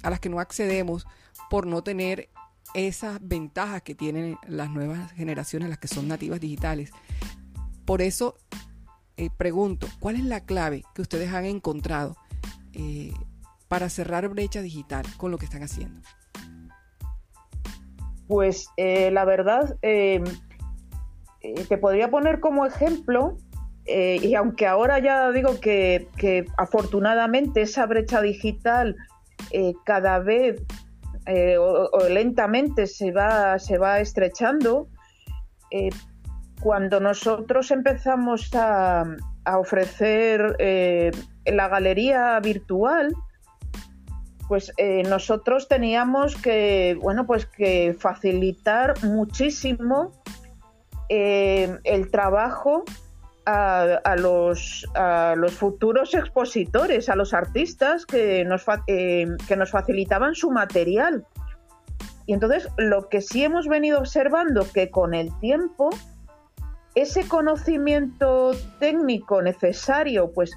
a 0.04 0.10
las 0.10 0.20
que 0.20 0.30
no 0.30 0.40
accedemos 0.40 1.08
por 1.50 1.66
no 1.66 1.84
tener 1.84 2.30
esas 2.74 3.20
ventajas 3.22 3.82
que 3.82 3.96
tienen 3.96 4.38
las 4.48 4.70
nuevas 4.70 5.12
generaciones, 5.14 5.70
las 5.70 5.78
que 5.78 5.88
son 5.88 6.08
nativas 6.08 6.40
digitales. 6.40 6.92
Por 7.86 8.02
eso 8.02 8.38
eh, 9.18 9.30
pregunto, 9.36 9.88
¿cuál 10.00 10.16
es 10.16 10.24
la 10.24 10.42
clave 10.42 10.84
que 10.96 11.02
ustedes 11.02 11.34
han 11.34 11.46
encontrado 11.46 12.16
eh, 12.74 13.14
para 13.72 13.88
cerrar 13.88 14.28
brecha 14.28 14.62
digital 14.62 15.06
con 15.16 15.32
lo 15.32 15.38
que 15.38 15.46
están 15.46 15.64
haciendo? 15.64 16.02
Pues 18.28 18.68
eh, 18.76 19.12
la 19.12 19.24
verdad, 19.24 19.78
te 19.82 21.78
podría 21.80 22.12
poner 22.12 22.42
como 22.42 22.66
ejemplo, 22.66 23.38
y 23.86 24.36
aunque 24.36 24.68
ahora 24.68 25.00
ya 25.00 25.32
digo 25.32 25.62
que, 25.62 26.10
afortunadamente 26.58 27.62
esa 27.62 27.86
brecha 27.86 28.20
digital 28.20 28.98
cada 29.86 30.20
vez 30.20 30.62
o, 31.58 32.10
lentamente 32.10 32.88
se 32.88 33.14
va, 33.14 33.58
se 33.58 33.78
va 33.78 34.02
estrechando, 34.02 34.90
cuando 36.62 37.00
nosotros 37.00 37.72
empezamos 37.72 38.52
a, 38.54 39.06
ofrecer 39.58 40.56
eh, 40.60 41.12
la 41.46 41.70
galería 41.70 42.40
virtual, 42.42 43.14
pues 44.52 44.74
eh, 44.76 45.04
nosotros 45.04 45.70
teníamos 45.70 46.36
que, 46.36 47.00
bueno, 47.02 47.26
pues 47.26 47.46
que 47.46 47.96
facilitar 47.98 49.02
muchísimo 49.02 50.12
eh, 51.08 51.80
el 51.86 52.12
trabajo 52.12 52.84
a, 53.46 54.16
los, 54.18 54.86
futuros 55.52 56.14
expositores, 56.16 57.08
a 57.08 57.16
los 57.16 57.34
artistas 57.34 58.06
que 58.06 58.44
nos, 58.44 58.66
que 58.86 59.56
nos 59.56 59.72
facilitaban 59.72 60.36
su 60.36 60.52
material. 60.52 61.26
Y 62.26 62.34
entonces 62.34 62.68
lo 62.76 63.08
que 63.08 63.22
sí 63.22 63.46
hemos 63.46 63.70
venido 63.70 64.00
observando 64.00 64.68
que 64.74 64.90
con 64.90 65.14
el 65.14 65.32
tiempo 65.40 65.92
ese 66.94 67.26
conocimiento 67.26 68.52
técnico 68.82 69.42
necesario, 69.42 70.30
pues 70.34 70.52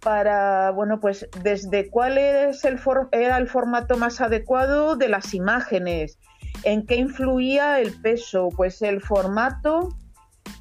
para, 0.00 0.70
bueno, 0.70 1.00
pues 1.00 1.28
desde 1.42 1.90
cuál 1.90 2.18
es 2.18 2.64
el 2.64 2.78
era 3.12 3.36
el 3.36 3.48
formato 3.48 3.96
más 3.96 4.20
adecuado 4.20 4.96
de 4.96 5.08
las 5.08 5.34
imágenes, 5.34 6.18
en 6.64 6.86
qué 6.86 6.96
influía 6.96 7.80
el 7.80 8.00
peso, 8.00 8.48
pues 8.56 8.82
el 8.82 9.00
formato 9.00 9.90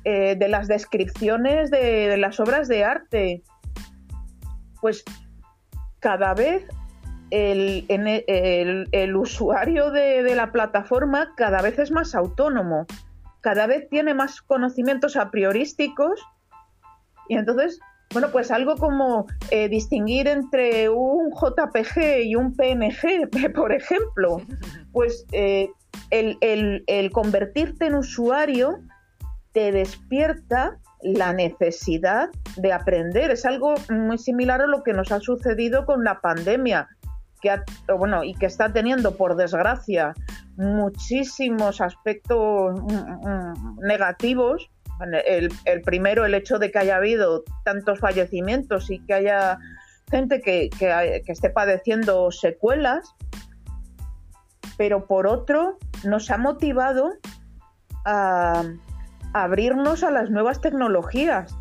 eh, 0.03 0.35
de 0.37 0.47
las 0.47 0.67
descripciones 0.67 1.71
de, 1.71 2.17
las 2.17 2.39
obras 2.39 2.67
de 2.67 2.83
arte. 2.83 3.43
Pues 4.81 5.03
cada 5.99 6.33
vez 6.33 6.65
el, 7.31 7.85
el, 7.89 9.15
usuario 9.15 9.91
de 9.91 10.35
la 10.35 10.51
plataforma 10.51 11.33
cada 11.35 11.61
vez 11.61 11.77
es 11.79 11.91
más 11.91 12.15
autónomo 12.15 12.87
cada 13.41 13.67
vez 13.67 13.87
tiene 13.89 14.13
más 14.13 14.41
conocimientos 14.41 15.15
a 15.15 15.31
priorísticos 15.31 16.21
y 17.27 17.37
entonces, 17.37 17.79
bueno, 18.11 18.29
pues 18.31 18.49
algo 18.49 18.75
como 18.75 19.27
eh, 19.51 19.69
distinguir 19.69 20.27
entre 20.27 20.89
un 20.89 21.31
JPG 21.31 22.23
y 22.23 22.35
un 22.35 22.55
PNG, 22.55 23.29
por 23.55 23.71
ejemplo, 23.71 24.41
pues 24.91 25.25
eh, 25.31 25.69
el, 26.09 27.11
convertirte 27.11 27.85
en 27.85 27.95
usuario 27.95 28.79
te 29.51 29.71
despierta 29.71 30.77
la 31.01 31.33
necesidad 31.33 32.29
de 32.57 32.73
aprender. 32.73 33.31
Es 33.31 33.45
algo 33.45 33.75
muy 33.89 34.17
similar 34.17 34.61
a 34.61 34.67
lo 34.67 34.83
que 34.83 34.93
nos 34.93 35.11
ha 35.11 35.19
sucedido 35.19 35.85
con 35.85 36.03
la 36.03 36.19
pandemia, 36.19 36.87
que 37.41 37.55
bueno, 37.97 38.23
y 38.23 38.33
que 38.33 38.47
está 38.47 38.73
teniendo, 38.73 39.15
por 39.15 39.35
desgracia, 39.35 40.13
muchísimos 40.57 41.79
aspectos 41.79 42.81
mm, 42.81 43.29
mm, 43.29 43.79
negativos. 43.81 44.69
El, 45.25 45.81
primero, 45.81 46.25
el 46.25 46.33
hecho 46.33 46.59
de 46.59 46.71
que 46.71 46.79
haya 46.79 46.97
habido 46.97 47.43
tantos 47.63 47.99
fallecimientos 47.99 48.89
y 48.89 48.99
que 49.05 49.13
haya 49.13 49.59
gente 50.09 50.41
que, 50.41 50.69
esté 51.27 51.49
padeciendo 51.49 52.31
secuelas, 52.31 53.15
pero 54.77 55.07
por 55.07 55.27
otro, 55.27 55.77
nos 56.03 56.29
ha 56.31 56.37
motivado 56.37 57.13
a, 58.05 58.63
abrirnos 59.33 60.03
a 60.03 60.11
las 60.11 60.29
nuevas 60.29 60.61
tecnologías. 60.61 61.55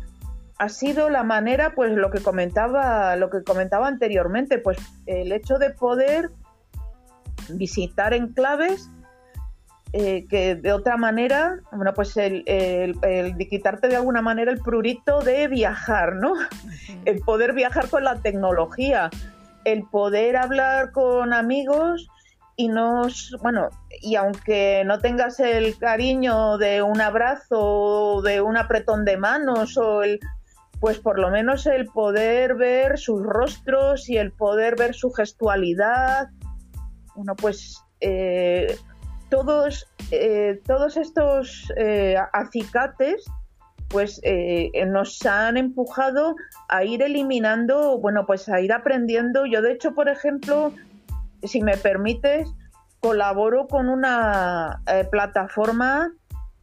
Ha 0.57 0.69
sido 0.69 1.09
la 1.09 1.23
manera, 1.23 1.73
pues 1.75 1.93
lo 1.93 2.11
que 2.11 2.19
comentaba, 2.19 3.15
lo 3.15 3.29
que 3.29 3.43
comentaba 3.43 3.87
anteriormente, 3.87 4.57
pues 4.57 4.77
el 5.05 5.31
hecho 5.31 5.57
de 5.57 5.69
poder 5.69 6.31
visitar 7.49 8.13
enclaves 8.13 8.89
eh, 9.91 10.27
que 10.29 10.55
de 10.55 10.71
otra 10.71 10.97
manera, 10.97 11.61
bueno, 11.71 11.93
pues 11.95 12.15
el, 12.17 12.43
de 12.45 13.47
quitarte 13.49 13.87
de 13.87 13.95
alguna 13.95 14.21
manera 14.21 14.51
el 14.51 14.59
prurito 14.59 15.21
de 15.21 15.47
viajar, 15.47 16.15
¿no? 16.15 16.33
El 17.05 17.21
poder 17.21 17.53
viajar 17.53 17.89
con 17.89 18.03
la 18.03 18.21
tecnología, 18.21 19.09
el 19.65 19.83
poder 19.83 20.37
hablar 20.37 20.91
con 20.91 21.33
amigos 21.33 22.07
y 22.55 22.67
nos, 22.67 23.35
bueno, 23.41 23.69
y 24.01 24.15
aunque 24.15 24.83
no 24.85 24.99
tengas 24.99 25.39
el 25.39 25.77
cariño 25.77 26.57
de 26.57 26.81
un 26.83 27.01
abrazo, 27.01 28.21
de 28.21 28.41
un 28.41 28.57
apretón 28.57 29.05
de 29.05 29.17
manos 29.17 29.77
o 29.77 30.03
el 30.03 30.19
pues 30.79 30.99
por 30.99 31.19
lo 31.19 31.29
menos 31.29 31.65
el 31.65 31.87
poder 31.87 32.55
ver 32.55 32.97
sus 32.97 33.21
rostros 33.21 34.09
y 34.09 34.17
el 34.17 34.31
poder 34.31 34.75
ver 34.77 34.93
su 34.93 35.11
gestualidad, 35.11 36.29
bueno, 37.15 37.35
pues 37.35 37.83
eh, 37.99 38.77
todos, 39.29 39.87
eh, 40.11 40.61
todos 40.65 40.97
estos 40.97 41.71
eh, 41.77 42.15
acicates 42.33 43.25
pues 43.89 44.21
eh, 44.23 44.69
nos 44.85 45.25
han 45.25 45.57
empujado 45.57 46.35
a 46.67 46.83
ir 46.83 47.01
eliminando, 47.01 47.97
bueno, 47.97 48.27
pues 48.27 48.47
a 48.47 48.61
ir 48.61 48.71
aprendiendo. 48.71 49.47
Yo, 49.47 49.63
de 49.63 49.71
hecho, 49.71 49.95
por 49.95 50.09
ejemplo, 50.09 50.71
si 51.41 51.63
me 51.63 51.75
permites, 51.75 52.53
colaboro 52.99 53.67
con 53.67 53.89
una 53.89 54.83
plataforma 55.09 56.11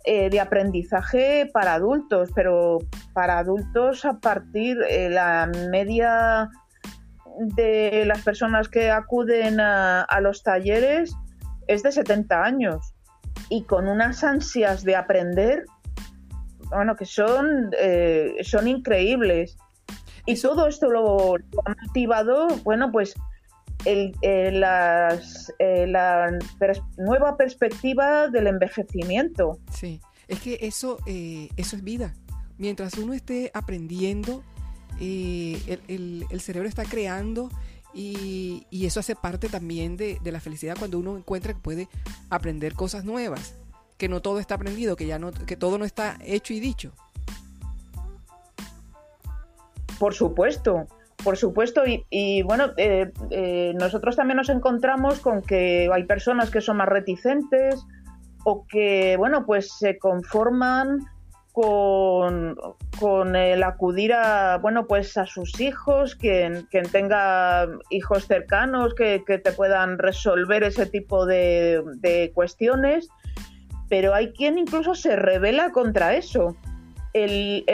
de 0.05 0.39
aprendizaje 0.39 1.51
para 1.53 1.75
adultos, 1.75 2.31
pero 2.33 2.79
para 3.13 3.39
adultos 3.39 4.05
a 4.05 4.21
partir 4.21 4.79
de 4.79 5.11
la 5.11 5.51
media 5.69 6.49
de 7.57 8.05
las 8.07 8.23
personas 8.23 8.69
que 8.69 8.93
acuden 8.93 9.59
a 9.59 10.21
los 10.21 10.45
talleres 10.45 11.13
es 11.67 11.83
de 11.83 11.93
70 11.93 12.43
años 12.43 12.95
y 13.49 13.63
con 13.63 13.89
unas 13.89 14.25
ansias 14.25 14.83
de 14.85 14.97
aprender, 14.97 15.65
bueno, 16.71 16.97
que 16.97 17.05
son, 17.05 17.71
eh, 17.79 18.37
son 18.43 18.69
increíbles. 18.69 19.57
Y 20.27 20.41
todo 20.41 20.67
esto 20.67 20.91
lo, 20.91 21.35
ha 21.37 21.75
motivado, 21.87 22.49
bueno, 22.65 22.91
pues 22.91 23.15
el, 23.85 24.15
eh, 24.23 24.51
las, 24.53 25.53
eh, 25.59 25.87
la 25.87 26.37
nueva 26.97 27.37
perspectiva 27.37 28.29
del 28.29 28.49
envejecimiento. 28.49 29.61
Sí, 29.71 30.01
es 30.27 30.41
que 30.41 30.59
eso, 30.63 30.99
eso 31.07 31.77
es 31.77 31.85
vida. 31.85 32.15
Mientras 32.59 32.95
uno 32.95 33.13
esté 33.13 33.51
aprendiendo, 33.55 34.43
el, 34.99 36.27
el 36.31 36.41
cerebro 36.41 36.69
está 36.69 36.85
creando 36.85 37.51
y, 37.97 38.67
eso 38.87 39.01
hace 39.01 39.17
parte 39.17 39.49
también 39.49 39.97
de, 39.97 40.19
la 40.23 40.41
felicidad 40.41 40.77
cuando 40.79 40.99
uno 40.99 41.17
encuentra 41.17 41.55
que 41.55 41.61
puede 41.61 41.89
aprender 42.31 42.75
cosas 42.75 43.05
nuevas, 43.05 43.57
que 43.97 44.09
no 44.09 44.21
todo 44.21 44.39
está 44.39 44.57
aprendido, 44.57 44.97
que 44.97 45.07
ya 45.07 45.19
no, 45.19 45.33
que 45.33 45.57
todo 45.57 45.79
no 45.79 45.85
está 45.85 46.19
hecho 46.25 46.53
y 46.53 46.61
dicho. 46.61 46.93
Por 49.99 50.15
supuesto, 50.15 50.87
por 51.25 51.39
supuesto, 51.39 51.83
y, 52.11 52.43
bueno, 52.43 52.67
eh, 52.77 53.11
eh, 53.31 53.73
nosotros 53.75 54.15
también 54.15 54.37
nos 54.37 54.51
encontramos 54.51 55.21
con 55.21 55.41
que 55.41 55.89
hay 55.93 56.05
personas 56.05 56.51
que 56.51 56.61
son 56.61 56.77
más 56.77 56.89
reticentes 56.89 57.85
o 58.45 58.67
que, 58.69 59.17
bueno, 59.17 59.47
pues 59.47 59.73
se 59.73 59.99
conforman 59.99 61.01
con, 61.57 63.35
el 63.35 63.63
acudir 63.63 64.13
a, 64.13 64.59
bueno, 64.59 64.87
pues 64.87 65.17
a 65.17 65.25
sus 65.25 65.59
hijos, 65.59 66.15
quien, 66.15 66.69
tenga 66.93 67.67
hijos 67.89 68.27
cercanos 68.27 68.95
que, 68.95 69.21
te 69.27 69.53
puedan 69.53 69.99
resolver 69.99 70.65
ese 70.65 70.85
tipo 70.85 71.25
de, 71.25 72.31
cuestiones, 72.35 73.09
pero 73.89 74.13
hay 74.13 74.35
quien 74.35 74.59
incluso 74.59 74.95
se 74.95 75.17
revela 75.17 75.73
contra 75.73 76.15
eso. 76.17 76.55
El, 77.15 77.65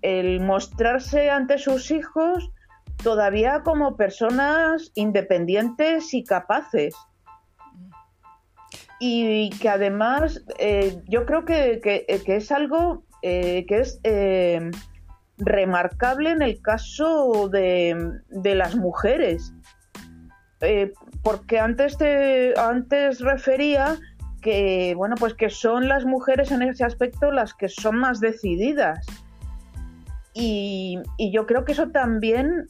el 0.00 0.40
mostrarse 0.40 1.28
ante 1.28 1.58
sus 1.58 1.90
hijos 1.90 2.50
todavía 3.02 3.60
como 3.62 3.98
personas 3.98 4.92
independientes 4.94 6.14
y 6.14 6.24
capaces 6.24 6.94
y 8.98 9.50
que 9.60 9.68
además 9.68 10.42
eh, 10.58 11.02
yo 11.06 11.26
creo 11.26 11.44
que, 11.44 11.80
que, 11.82 12.36
es 12.36 12.50
algo 12.50 13.04
eh, 13.22 13.64
que 13.66 13.80
es 13.80 14.00
eh, 14.04 14.70
remarcable 15.38 16.30
en 16.30 16.42
el 16.42 16.60
caso 16.60 17.48
de, 17.48 18.20
las 18.30 18.76
mujeres. 18.76 19.52
Eh, 20.60 20.92
porque 21.22 21.58
antes, 21.58 21.98
te, 21.98 22.58
antes 22.58 23.20
refería 23.20 23.96
que, 24.40 24.94
bueno, 24.96 25.16
pues 25.18 25.34
que 25.34 25.50
son 25.50 25.88
las 25.88 26.04
mujeres 26.04 26.50
en 26.50 26.62
ese 26.62 26.84
aspecto 26.84 27.30
las 27.30 27.54
que 27.54 27.68
son 27.68 27.96
más 27.96 28.20
decididas. 28.20 29.04
Y, 30.32 31.00
yo 31.18 31.46
creo 31.46 31.64
que 31.64 31.72
eso 31.72 31.88
también, 31.88 32.68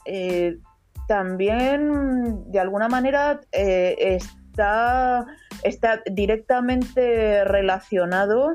también 1.09 2.51
de 2.53 2.61
alguna 2.61 2.89
manera 2.89 3.41
está, 3.51 5.27
está 5.65 6.01
directamente 6.07 7.45
relacionado 7.45 8.55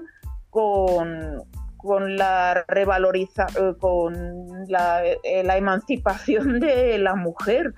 con, 0.50 1.44
con 1.82 2.16
la 2.16 2.64
revaloriza 2.68 3.48
eh, 3.56 3.74
con 3.80 4.16
eh, 4.16 5.44
la, 5.44 5.58
emancipación 5.58 6.60
de 6.60 6.98
la 6.98 7.16
mujer. 7.16 7.74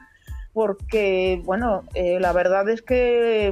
Porque 0.54 1.42
bueno 1.46 1.84
eh, 1.96 2.20
la 2.20 2.32
verdad 2.32 2.70
es 2.70 2.82
que 2.82 3.52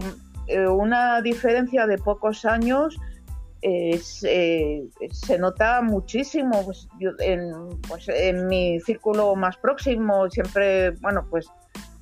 una 0.70 1.22
diferencia 1.22 1.88
de 1.88 1.98
pocos 1.98 2.46
años 2.46 3.00
se 3.62 5.38
nota 5.40 5.82
muchísimo 5.82 6.66
pues, 6.66 6.90
pues, 7.88 8.10
en, 8.10 8.48
mi 8.48 8.80
círculo 8.82 9.36
más 9.36 9.56
próximo 9.58 10.30
siempre 10.30 10.92
bueno 11.00 11.26
pues 11.30 11.48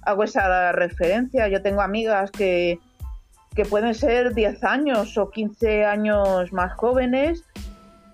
hago 0.01 0.23
esa 0.23 0.71
referencia. 0.71 1.47
Yo 1.47 1.61
tengo 1.61 1.81
amigas 1.81 2.31
que 2.31 2.79
que 3.55 3.65
pueden 3.65 3.93
ser 3.93 4.33
10 4.33 4.63
años 4.63 5.17
o 5.17 5.29
15 5.29 5.85
años 5.85 6.53
más 6.53 6.73
jóvenes 6.73 7.43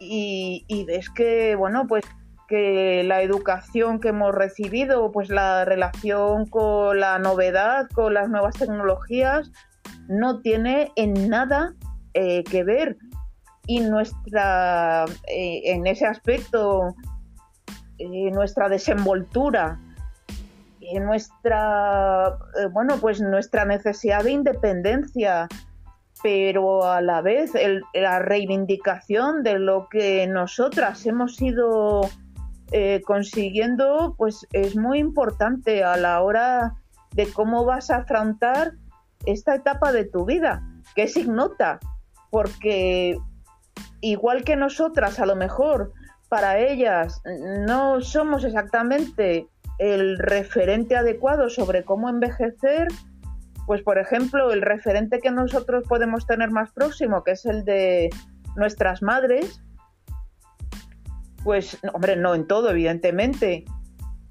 y, 0.07 0.85
ves 0.85 1.09
que, 1.09 1.55
bueno, 1.55 1.85
pues 1.87 2.03
que 2.47 3.03
la 3.03 3.21
educación 3.21 3.99
que 3.99 4.09
hemos 4.09 4.33
recibido, 4.33 5.11
pues 5.11 5.29
la 5.29 5.65
relación 5.65 6.45
con 6.45 6.99
la 6.99 7.17
novedad, 7.17 7.87
con 7.93 8.13
las 8.13 8.29
nuevas 8.29 8.55
tecnologías, 8.55 9.51
no 10.07 10.41
tiene 10.41 10.91
en 10.95 11.29
nada 11.29 11.73
eh, 12.13 12.43
que 12.43 12.63
ver. 12.63 12.97
Y 13.67 13.79
nuestra, 13.79 15.05
eh, 15.27 15.61
en 15.65 15.87
ese 15.87 16.05
aspecto, 16.05 16.95
eh, 17.97 18.29
nuestra 18.31 18.69
desenvoltura, 18.69 19.79
nuestra, 21.01 22.37
bueno, 22.73 22.97
pues 23.01 23.19
nuestra 23.19 23.65
necesidad 23.65 24.23
de 24.23 24.31
independencia, 24.31 25.47
pero 26.25 26.83
a 26.83 27.01
la 27.01 27.21
vez 27.21 27.51
la 27.93 28.17
reivindicación 28.17 29.43
de 29.43 29.59
lo 29.59 29.87
que 29.89 30.25
nosotras 30.25 31.05
hemos 31.05 31.39
ido 31.39 32.01
eh, 32.71 33.03
consiguiendo, 33.05 34.15
pues 34.17 34.47
es 34.51 34.75
muy 34.75 34.97
importante 34.97 35.83
a 35.83 35.97
la 35.97 36.23
hora 36.23 36.73
de 37.11 37.31
cómo 37.31 37.63
vas 37.63 37.91
a 37.91 37.97
afrontar 37.97 38.71
esta 39.27 39.53
etapa 39.53 39.91
de 39.91 40.05
tu 40.05 40.25
vida, 40.25 40.63
que 40.95 41.03
es 41.03 41.15
ignota, 41.15 41.79
porque 42.31 43.19
igual 44.01 44.43
que 44.43 44.55
nosotras, 44.55 45.19
a 45.19 45.27
lo 45.27 45.35
mejor 45.35 45.93
para 46.27 46.57
ellas 46.57 47.21
no 47.67 48.01
somos 48.01 48.43
exactamente 48.43 49.47
el 49.77 50.17
referente 50.17 50.95
adecuado 50.95 51.51
sobre 51.51 51.83
cómo 51.83 52.09
envejecer, 52.09 52.87
pues, 53.65 53.81
por 53.81 53.97
ejemplo, 53.97 54.51
el 54.51 54.61
referente 54.61 55.19
que 55.19 55.31
nosotros 55.31 55.83
podemos 55.87 56.25
tener 56.27 56.51
más 56.51 56.71
próximo, 56.71 57.23
que 57.23 57.31
es 57.31 57.45
el 57.45 57.65
de 57.65 58.09
nuestras 58.55 59.01
madres, 59.01 59.61
pues, 61.43 61.77
hombre, 61.93 62.15
no 62.15 62.35
en 62.35 62.47
todo, 62.47 62.69
evidentemente, 62.69 63.65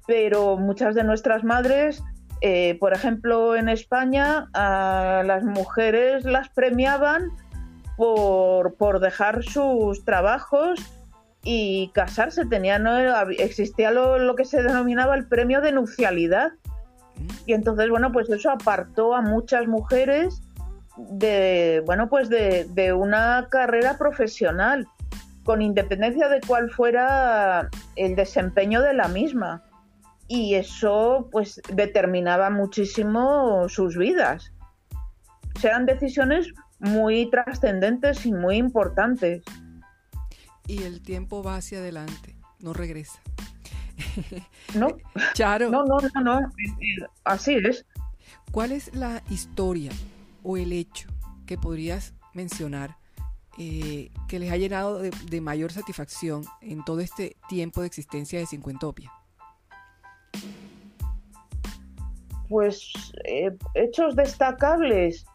pero 0.07 0.57
muchas 0.57 0.95
de 0.95 1.03
nuestras 1.03 1.43
madres, 1.43 2.03
eh, 2.41 2.77
por 2.79 2.93
ejemplo, 2.93 3.55
en 3.55 3.69
España, 3.69 4.49
a 4.53 5.23
las 5.25 5.43
mujeres 5.43 6.25
las 6.25 6.49
premiaban 6.49 7.31
por, 7.97 8.75
por 8.75 8.99
dejar 8.99 9.43
sus 9.43 10.03
trabajos 10.03 10.79
y 11.43 11.91
casarse. 11.93 12.45
Tenía, 12.45 12.79
no, 12.79 12.97
existía 13.31 13.91
lo, 13.91 14.17
lo 14.19 14.35
que 14.35 14.45
se 14.45 14.61
denominaba 14.61 15.15
el 15.15 15.27
premio 15.27 15.61
de 15.61 15.71
nupcialidad 15.71 16.51
y 17.45 17.53
entonces, 17.53 17.89
bueno, 17.89 18.11
pues 18.11 18.29
eso 18.29 18.49
apartó 18.49 19.15
a 19.15 19.21
muchas 19.21 19.67
mujeres 19.67 20.41
de, 20.97 21.83
bueno, 21.85 22.09
pues 22.09 22.29
de, 22.29 22.93
una 22.93 23.47
carrera 23.49 23.97
profesional, 23.97 24.87
con 25.43 25.61
independencia 25.61 26.27
de 26.27 26.41
cuál 26.41 26.71
fuera 26.71 27.69
el 27.95 28.15
desempeño 28.15 28.81
de 28.81 28.93
la 28.93 29.07
misma. 29.07 29.63
Y 30.27 30.55
eso, 30.55 31.29
pues, 31.31 31.61
determinaba 31.71 32.49
muchísimo 32.49 33.69
sus 33.69 33.95
vidas. 33.95 34.51
Eran 35.61 35.85
decisiones 35.85 36.47
muy 36.79 37.29
trascendentes 37.29 38.25
y 38.25 38.33
muy 38.33 38.57
importantes. 38.57 39.43
Y 40.67 40.81
el 40.81 41.03
tiempo 41.03 41.43
va 41.43 41.57
hacia 41.57 41.77
adelante, 41.77 42.35
no 42.59 42.73
regresa. 42.73 43.21
No, 44.75 44.89
Charo. 45.33 45.69
No, 45.69 45.85
no, 45.85 45.97
no, 46.13 46.21
no, 46.21 46.51
así 47.23 47.55
es. 47.55 47.85
¿Cuál 48.51 48.71
es 48.71 48.93
la 48.95 49.23
historia 49.29 49.91
o 50.43 50.57
el 50.57 50.73
hecho 50.73 51.09
que 51.45 51.57
podrías 51.57 52.13
mencionar 52.33 52.97
eh, 53.57 54.11
que 54.27 54.39
les 54.39 54.51
ha 54.51 54.57
llenado 54.57 54.99
de, 54.99 55.41
mayor 55.41 55.71
satisfacción 55.71 56.43
en 56.61 56.83
todo 56.83 56.99
este 56.99 57.37
tiempo 57.47 57.81
de 57.81 57.87
existencia 57.87 58.39
de 58.39 58.45
Cincuentopia? 58.45 59.11
Pues 62.49 62.91
eh, 63.23 63.51
hechos 63.73 64.15
destacables. 64.15 65.25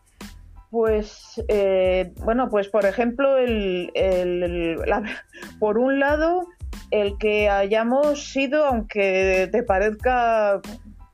Pues 0.70 1.42
eh, 1.48 2.12
bueno, 2.24 2.48
pues 2.48 2.68
por 2.68 2.84
ejemplo, 2.84 3.36
el, 3.38 3.90
por 5.58 5.78
un 5.78 5.98
lado, 5.98 6.46
el 6.90 7.16
que 7.18 7.48
hayamos 7.48 8.32
sido, 8.32 8.64
aunque 8.66 9.48
te 9.52 9.62
parezca 9.62 10.60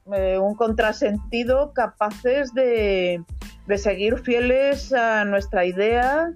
un 0.06 0.54
contrasentido, 0.54 1.72
capaces 1.72 2.54
de, 2.54 3.22
de 3.66 3.78
seguir 3.78 4.18
fieles 4.18 4.92
a 4.92 5.24
nuestra 5.24 5.64
idea 5.64 6.32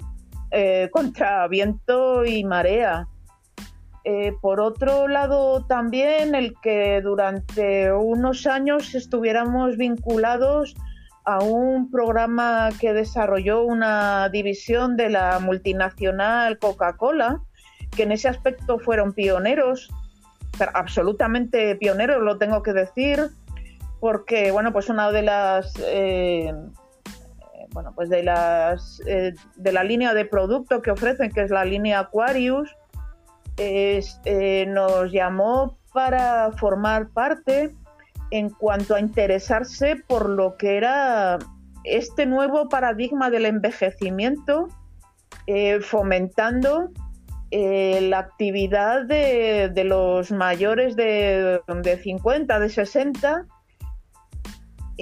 eh, 0.50 0.88
contra 0.92 1.46
viento 1.46 2.24
y 2.24 2.44
marea. 2.44 3.06
Eh, 4.04 4.32
por 4.40 4.60
otro 4.60 5.06
lado, 5.08 5.64
también 5.66 6.34
el 6.34 6.54
que 6.60 7.00
durante 7.02 7.92
unos 7.92 8.46
años 8.46 8.94
estuviéramos 8.94 9.76
vinculados 9.76 10.74
a 11.24 11.42
un 11.44 11.90
programa 11.90 12.70
que 12.80 12.94
desarrolló 12.94 13.62
una 13.62 14.28
división 14.30 14.96
de 14.96 15.10
la 15.10 15.38
multinacional 15.38 16.58
Coca-Cola, 16.58 17.42
que 17.94 18.04
en 18.04 18.12
ese 18.12 18.28
aspecto 18.28 18.78
fueron 18.78 19.12
pioneros, 19.12 19.90
absolutamente 20.74 21.76
pioneros, 21.76 22.22
lo 22.22 22.38
tengo 22.38 22.62
que 22.62 22.72
decir, 22.72 23.30
porque 24.00 24.50
bueno, 24.50 24.72
pues 24.72 24.88
una 24.88 25.10
de 25.10 25.22
las 25.22 25.72
eh, 25.86 26.52
bueno, 27.72 27.92
pues 27.94 28.08
de, 28.08 28.22
las, 28.22 29.00
eh, 29.06 29.34
de 29.56 29.72
la 29.72 29.84
línea 29.84 30.14
de 30.14 30.24
producto 30.24 30.82
que 30.82 30.90
ofrecen, 30.90 31.30
que 31.30 31.42
es 31.42 31.50
la 31.50 31.64
línea 31.64 32.00
Aquarius, 32.00 32.74
eh, 33.56 34.64
nos 34.68 35.12
llamó 35.12 35.76
para 35.92 36.50
formar 36.52 37.10
parte 37.10 37.74
en 38.30 38.48
cuanto 38.50 38.94
a 38.94 39.00
interesarse 39.00 39.96
por 39.96 40.28
lo 40.28 40.56
que 40.56 40.76
era 40.76 41.38
este 41.84 42.26
nuevo 42.26 42.68
paradigma 42.68 43.28
del 43.28 43.46
envejecimiento, 43.46 44.68
eh, 45.46 45.80
fomentando 45.80 46.90
la 47.50 48.18
actividad 48.18 49.04
de, 49.06 49.70
de, 49.72 49.84
los 49.84 50.30
mayores 50.30 50.94
de, 50.96 51.60
de 51.82 51.98
50, 51.98 52.60
de 52.60 52.68
60, 52.68 53.46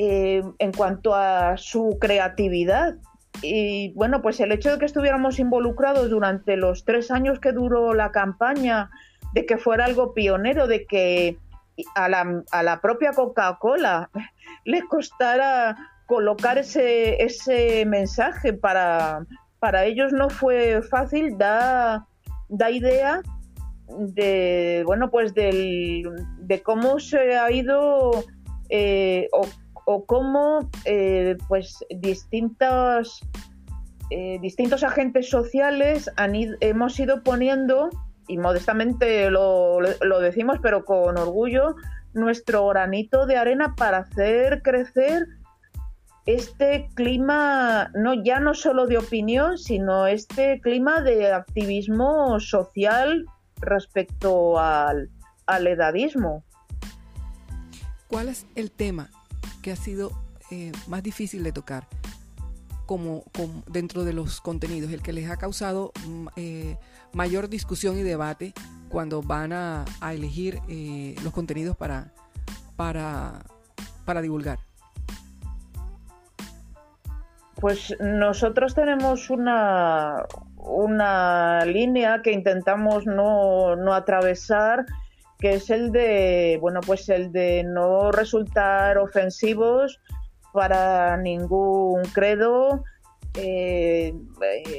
eh, 0.01 0.45
en 0.61 0.73
cuanto 0.73 1.15
a 1.15 1.57
su 1.57 1.99
creatividad. 2.01 2.95
Y 3.43 3.93
bueno, 3.95 4.23
pues 4.23 4.39
el 4.39 4.53
hecho 4.53 4.71
de 4.71 4.79
que 4.79 4.85
estuviéramos 4.85 5.41
involucrados 5.41 6.09
durante 6.09 6.57
los 6.57 6.85
tres 6.85 7.11
años 7.11 7.41
que 7.41 7.51
duró 7.51 7.95
la 7.95 8.13
campaña, 8.13 8.91
de 9.35 9.45
que 9.45 9.59
fuera 9.59 9.87
algo 9.87 10.15
pionero, 10.15 10.69
de 10.69 10.87
que 10.87 11.37
a 11.97 12.09
la, 12.09 12.81
propia 12.81 13.13
Coca-Cola 13.13 14.11
le 14.65 14.83
costara 14.83 15.77
colocar 16.07 16.59
ese, 16.59 17.23
ese 17.23 17.85
mensaje 17.85 18.53
para, 18.53 19.27
para 19.59 19.85
ellos 19.85 20.13
no 20.13 20.31
fue 20.31 20.81
fácil, 20.83 21.37
da, 21.37 22.07
da 22.49 22.71
idea 22.71 23.23
de 23.89 24.83
bueno 24.87 25.11
pues 25.11 25.35
del, 25.35 26.05
de 26.39 26.63
cómo 26.63 27.01
se 27.01 27.37
ha 27.37 27.51
ido 27.51 28.25
eh, 28.69 29.29
o 29.91 30.05
cómo 30.05 30.69
eh, 30.85 31.39
pues 31.49 31.83
distintos, 31.89 33.23
eh, 34.11 34.39
distintos 34.43 34.85
agentes 34.85 35.31
sociales 35.31 36.11
han 36.17 36.35
hemos 36.61 37.01
ido 37.01 37.23
poniendo, 37.23 37.89
y 38.27 38.37
modestamente 38.37 39.31
lo, 39.31 39.81
lo, 39.81 40.21
decimos, 40.21 40.59
pero 40.61 40.85
con 40.85 41.17
orgullo, 41.17 41.75
nuestro 42.13 42.69
granito 42.69 43.25
de 43.25 43.39
arena 43.39 43.75
para 43.79 44.01
hacer 44.01 44.61
crecer 44.61 45.27
este 46.37 46.89
clima, 46.95 47.91
no 47.95 48.23
ya 48.23 48.41
no 48.41 48.55
solo 48.55 48.87
de 48.87 48.99
opinión, 48.99 49.59
sino 49.59 50.07
este 50.07 50.61
clima 50.61 51.01
de 51.01 51.33
activismo 51.33 52.39
social 52.41 53.27
respecto 53.61 54.59
al, 54.59 55.11
al 55.47 55.67
edadismo. 55.67 56.45
¿Cuál 58.09 58.29
es 58.29 58.47
el 58.55 58.71
tema 58.71 59.11
ha 59.71 59.77
sido 59.77 60.13
eh, 60.51 60.73
más 60.87 61.03
difícil 61.03 61.43
de 61.43 61.53
tocar 61.53 61.87
como, 62.87 63.25
dentro 63.67 64.05
de 64.05 64.15
los 64.15 64.41
contenidos, 64.41 64.91
el 64.93 65.03
que 65.03 65.13
les 65.13 65.31
ha 65.31 65.37
causado 65.37 65.93
mm, 66.07 66.27
eh, 66.37 66.79
mayor 67.13 67.51
discusión 67.51 67.99
y 67.99 68.03
debate 68.03 68.55
cuando 68.89 69.21
van 69.21 69.53
a, 69.53 69.85
elegir 70.11 70.61
eh, 70.69 71.15
los 71.23 71.35
contenidos 71.35 71.77
para, 71.77 72.15
para, 72.77 73.45
para 74.07 74.23
divulgar? 74.23 74.68
Pues 77.61 77.97
nosotros 78.01 78.75
tenemos 78.75 79.31
una, 79.31 80.25
una 80.57 81.65
línea 81.65 82.23
que 82.23 82.33
intentamos 82.33 83.07
no, 83.07 83.75
no 83.77 83.95
atravesar 83.95 84.87
que 85.39 85.55
es 85.55 85.71
el 85.71 85.93
de, 85.93 86.59
bueno, 86.61 86.81
pues 86.85 87.09
el 87.09 87.31
de 87.31 87.63
no 87.65 88.11
resultar 88.11 88.99
ofensivos 88.99 90.01
para 90.53 91.17
ningún 91.17 92.03
credo 92.13 92.83
eh, 93.35 94.13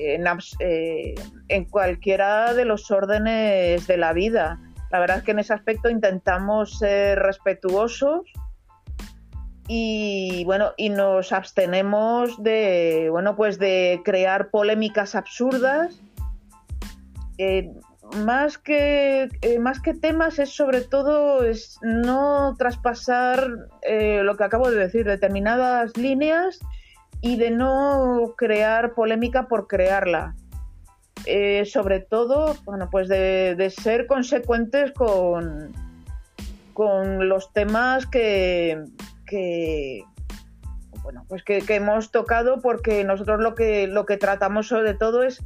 en, 0.01 0.25
eh, 0.59 1.15
en, 1.47 1.65
cualquiera 1.65 2.53
de 2.53 2.65
los 2.65 2.91
órdenes 2.91 3.87
de 3.87 3.97
la 3.97 4.11
vida. 4.11 4.59
La 4.91 4.99
verdad 4.99 5.19
es 5.19 5.23
que 5.23 5.31
en 5.31 5.39
ese 5.39 5.53
aspecto 5.53 5.89
intentamos 5.89 6.77
ser 6.79 7.19
respetuosos 7.19 8.21
y 9.71 10.43
bueno 10.45 10.71
y 10.77 10.89
nos 10.89 11.31
abstenemos 11.31 12.41
de 12.41 13.07
bueno 13.11 13.35
pues 13.35 13.59
de 13.59 14.01
crear 14.03 14.49
polémicas 14.49 15.13
absurdas. 15.13 16.01
Eh, 17.37 17.71
más 18.25 18.57
que, 18.57 19.29
eh, 19.43 19.59
más 19.59 19.79
que 19.79 19.93
temas 19.93 20.39
es 20.39 20.49
sobre 20.49 20.81
todo 20.81 21.45
es 21.45 21.77
no 21.83 22.55
traspasar 22.57 23.47
eh, 23.83 24.23
lo 24.23 24.35
que 24.35 24.43
acabo 24.43 24.71
de 24.71 24.77
decir, 24.77 25.05
determinadas 25.05 25.95
líneas 25.95 26.59
y 27.21 27.37
de 27.37 27.51
no 27.51 28.33
crear 28.35 28.95
polémica 28.95 29.47
por 29.47 29.67
crearla. 29.67 30.35
Sobre 31.65 31.99
todo, 31.99 32.55
bueno, 32.65 32.89
pues 32.89 33.07
de, 33.07 33.73
ser 33.77 34.07
consecuentes 34.07 34.91
con, 34.93 35.71
con 36.73 37.29
los 37.29 37.53
temas 37.53 38.07
que, 38.07 38.83
que 39.29 40.03
bueno, 41.03 41.25
pues 41.27 41.43
que, 41.43 41.63
hemos 41.69 42.11
tocado 42.11 42.61
porque 42.61 43.03
nosotros 43.03 43.39
lo 43.39 43.55
que, 43.55 43.87
lo 43.87 44.05
que 44.05 44.17
tratamos 44.17 44.67
sobre 44.67 44.93
todo 44.93 45.23
es 45.23 45.43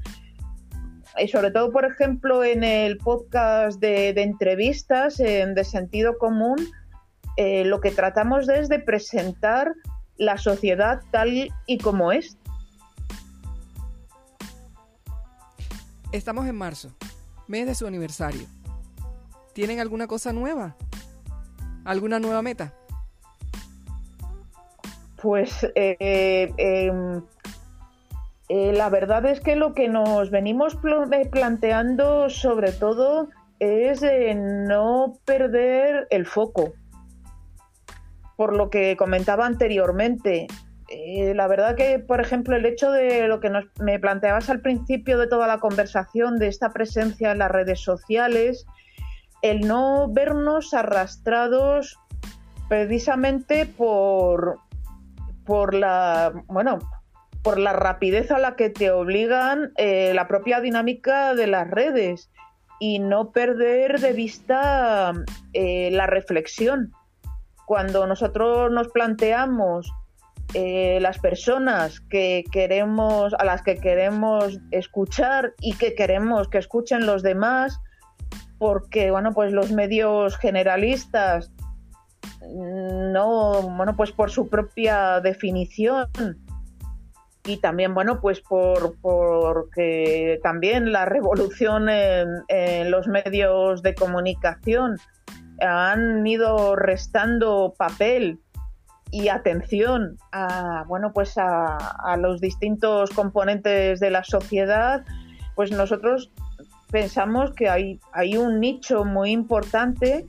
y 1.19 1.28
sobre 1.28 1.52
todo, 1.52 1.72
por 1.72 1.86
ejemplo, 1.86 2.43
en 2.43 2.63
el 2.63 2.98
podcast 2.98 3.80
de, 3.80 4.10
entrevistas 4.10 5.17
de 5.17 5.63
sentido 5.63 6.17
común, 6.17 6.58
eh, 7.38 7.65
lo 7.65 7.82
que 7.82 7.91
tratamos 7.91 8.50
es 8.50 8.67
de 8.67 8.80
presentar 8.80 9.74
la 10.17 10.38
sociedad 10.38 11.02
tal 11.12 11.52
y 11.67 11.78
como 11.78 12.12
es. 12.12 12.38
Estamos 16.12 16.48
en 16.48 16.56
marzo, 16.56 16.91
mes 17.48 17.67
de 17.67 17.76
su 17.76 17.86
aniversario. 17.86 18.48
¿Tienen 19.54 19.80
alguna 19.80 20.08
cosa 20.08 20.34
nueva? 20.34 20.76
¿Alguna 21.86 22.19
nueva 22.19 22.41
meta? 22.41 22.74
Pues 25.23 25.65
eh, 25.75 26.53
em, 26.57 27.23
eh, 28.49 28.73
la 28.73 28.89
verdad 28.89 29.25
es 29.25 29.39
que 29.39 29.55
lo 29.55 29.73
que 29.73 29.88
nos 29.88 30.29
venimos 30.29 30.77
eh, 30.83 31.29
planteando 31.31 32.29
sobre 32.29 32.73
todo 32.73 33.29
es 33.57 34.03
no 34.36 35.17
perder 35.23 36.07
el 36.09 36.25
foco. 36.25 36.73
Por 38.36 38.53
lo 38.53 38.69
que 38.69 38.97
comentaba 38.97 39.45
anteriormente, 39.45 40.47
eh, 40.89 41.33
la 41.33 41.47
verdad 41.47 41.77
que, 41.77 41.99
por 41.99 42.19
ejemplo, 42.19 42.57
el 42.57 42.65
hecho 42.65 42.91
de 42.91 43.25
lo 43.29 43.39
que 43.39 43.49
me 43.79 43.99
planteabas 43.99 44.49
al 44.49 44.59
principio 44.59 45.17
de 45.17 45.27
toda 45.27 45.47
la 45.47 45.59
conversación, 45.59 46.38
de 46.38 46.49
esta 46.49 46.73
presencia 46.73 47.31
en 47.31 47.38
las 47.38 47.49
redes 47.49 47.79
sociales, 47.79 48.65
el 49.41 49.62
no 49.62 50.09
vernos 50.12 50.73
arrastrados 50.73 51.97
precisamente 52.67 53.65
por, 53.65 54.59
por 55.45 55.73
la, 55.73 56.34
bueno, 56.47 56.79
por 57.43 57.60
la 57.60 57.73
rapidez 57.73 58.32
a 58.32 58.39
la 58.39 58.56
que 58.56 58.69
te 58.69 58.91
obligan 58.91 59.73
eh, 59.77 60.13
la 60.15 60.27
propia 60.27 60.62
dinámica 60.62 61.36
de 61.36 61.47
las 61.47 61.69
redes 61.69 62.32
y 62.79 62.99
no 62.99 63.32
perder 63.32 63.99
de 63.99 64.13
vista 64.13 65.13
eh, 65.53 65.89
la 65.91 66.08
reflexión. 66.08 66.91
Cuando 67.65 68.08
nosotros 68.08 68.71
nos 68.71 68.89
planteamos 68.89 69.91
eh, 70.53 70.99
las 71.01 71.17
personas 71.19 71.99
que 71.99 72.43
queremos, 72.51 73.34
a 73.34 73.45
las 73.45 73.62
que 73.62 73.77
queremos 73.77 74.60
escuchar 74.71 75.53
y 75.60 75.73
que 75.75 75.95
queremos 75.95 76.47
que 76.47 76.58
escuchen 76.58 77.06
los 77.06 77.23
demás, 77.23 77.79
porque 78.58 79.12
bueno, 79.12 79.34
pues 79.34 79.51
los 79.51 79.71
medios 79.71 80.38
generalistas 80.38 81.51
no, 82.49 83.33
bueno, 83.61 83.95
pues 83.95 84.11
por 84.11 84.31
su 84.31 84.49
propia 84.49 85.19
definición. 85.21 86.09
Y 87.45 87.57
también, 87.57 87.93
bueno, 87.93 88.21
pues 88.21 88.39
por 88.39 88.95
porque 89.01 90.39
también 90.43 90.91
la 90.93 91.05
revolución 91.05 91.89
en, 91.89 92.91
los 92.91 93.07
medios 93.07 93.81
de 93.81 93.95
comunicación 93.95 94.97
han 95.59 96.25
ido 96.25 96.75
restando 96.75 97.73
papel 97.77 98.39
y 99.11 99.27
atención 99.27 100.17
a 100.31 100.83
bueno 100.87 101.11
pues 101.13 101.37
a, 101.37 101.77
a, 101.77 102.17
los 102.17 102.41
distintos 102.41 103.11
componentes 103.11 103.99
de 103.99 104.09
la 104.09 104.23
sociedad 104.23 105.05
pues 105.55 105.71
nosotros 105.71 106.31
pensamos 106.93 107.51
que 107.53 107.69
hay, 107.69 107.99
hay 108.13 108.37
un 108.37 108.59
nicho 108.59 109.03
muy 109.03 109.31
importante 109.31 110.25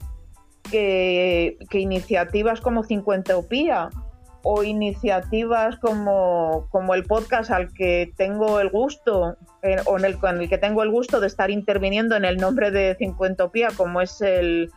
que, 0.69 1.57
iniciativas 1.71 2.61
como 2.61 2.83
Cincuentopía 2.83 3.89
o 4.43 4.63
iniciativas 4.63 5.77
como, 5.77 6.67
el 6.93 7.03
podcast 7.03 7.49
al 7.49 7.73
que 7.73 8.11
tengo 8.15 8.59
el 8.59 8.69
gusto 8.69 9.37
o 9.85 9.97
en 9.97 10.05
el, 10.05 10.17
el 10.21 10.49
que 10.49 10.57
tengo 10.57 10.83
el 10.83 10.91
gusto 10.91 11.19
de 11.19 11.27
estar 11.27 11.49
interviniendo 11.49 12.15
en 12.15 12.25
el 12.25 12.37
nombre 12.37 12.69
de 12.69 12.95
Cincuentopía 12.95 13.69
como 13.75 14.01
es 14.01 14.21
el 14.21 14.71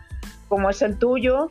como 0.49 0.71
es 0.71 0.81
el 0.81 0.99
tuyo 0.99 1.51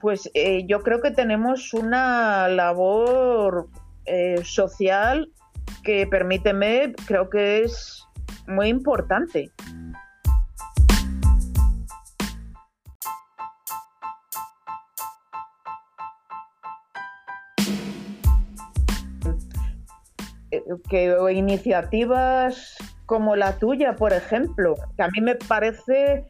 pues 0.00 0.28
eh, 0.34 0.64
yo 0.66 0.82
creo 0.82 1.00
que 1.00 1.12
tenemos 1.12 1.72
una 1.72 2.48
labor 2.48 3.68
eh, 4.06 4.40
social 4.42 5.30
que 5.84 6.06
permíteme 6.08 6.94
creo 7.06 7.30
que 7.30 7.62
es 7.62 8.04
muy 8.48 8.68
importante 8.68 9.52
que 20.88 21.16
iniciativas 21.32 22.76
como 23.06 23.34
la 23.34 23.58
tuya, 23.58 23.96
por 23.96 24.12
ejemplo, 24.12 24.74
que 24.96 25.02
a 25.02 25.08
mí 25.08 25.20
me 25.20 25.34
parece 25.34 26.26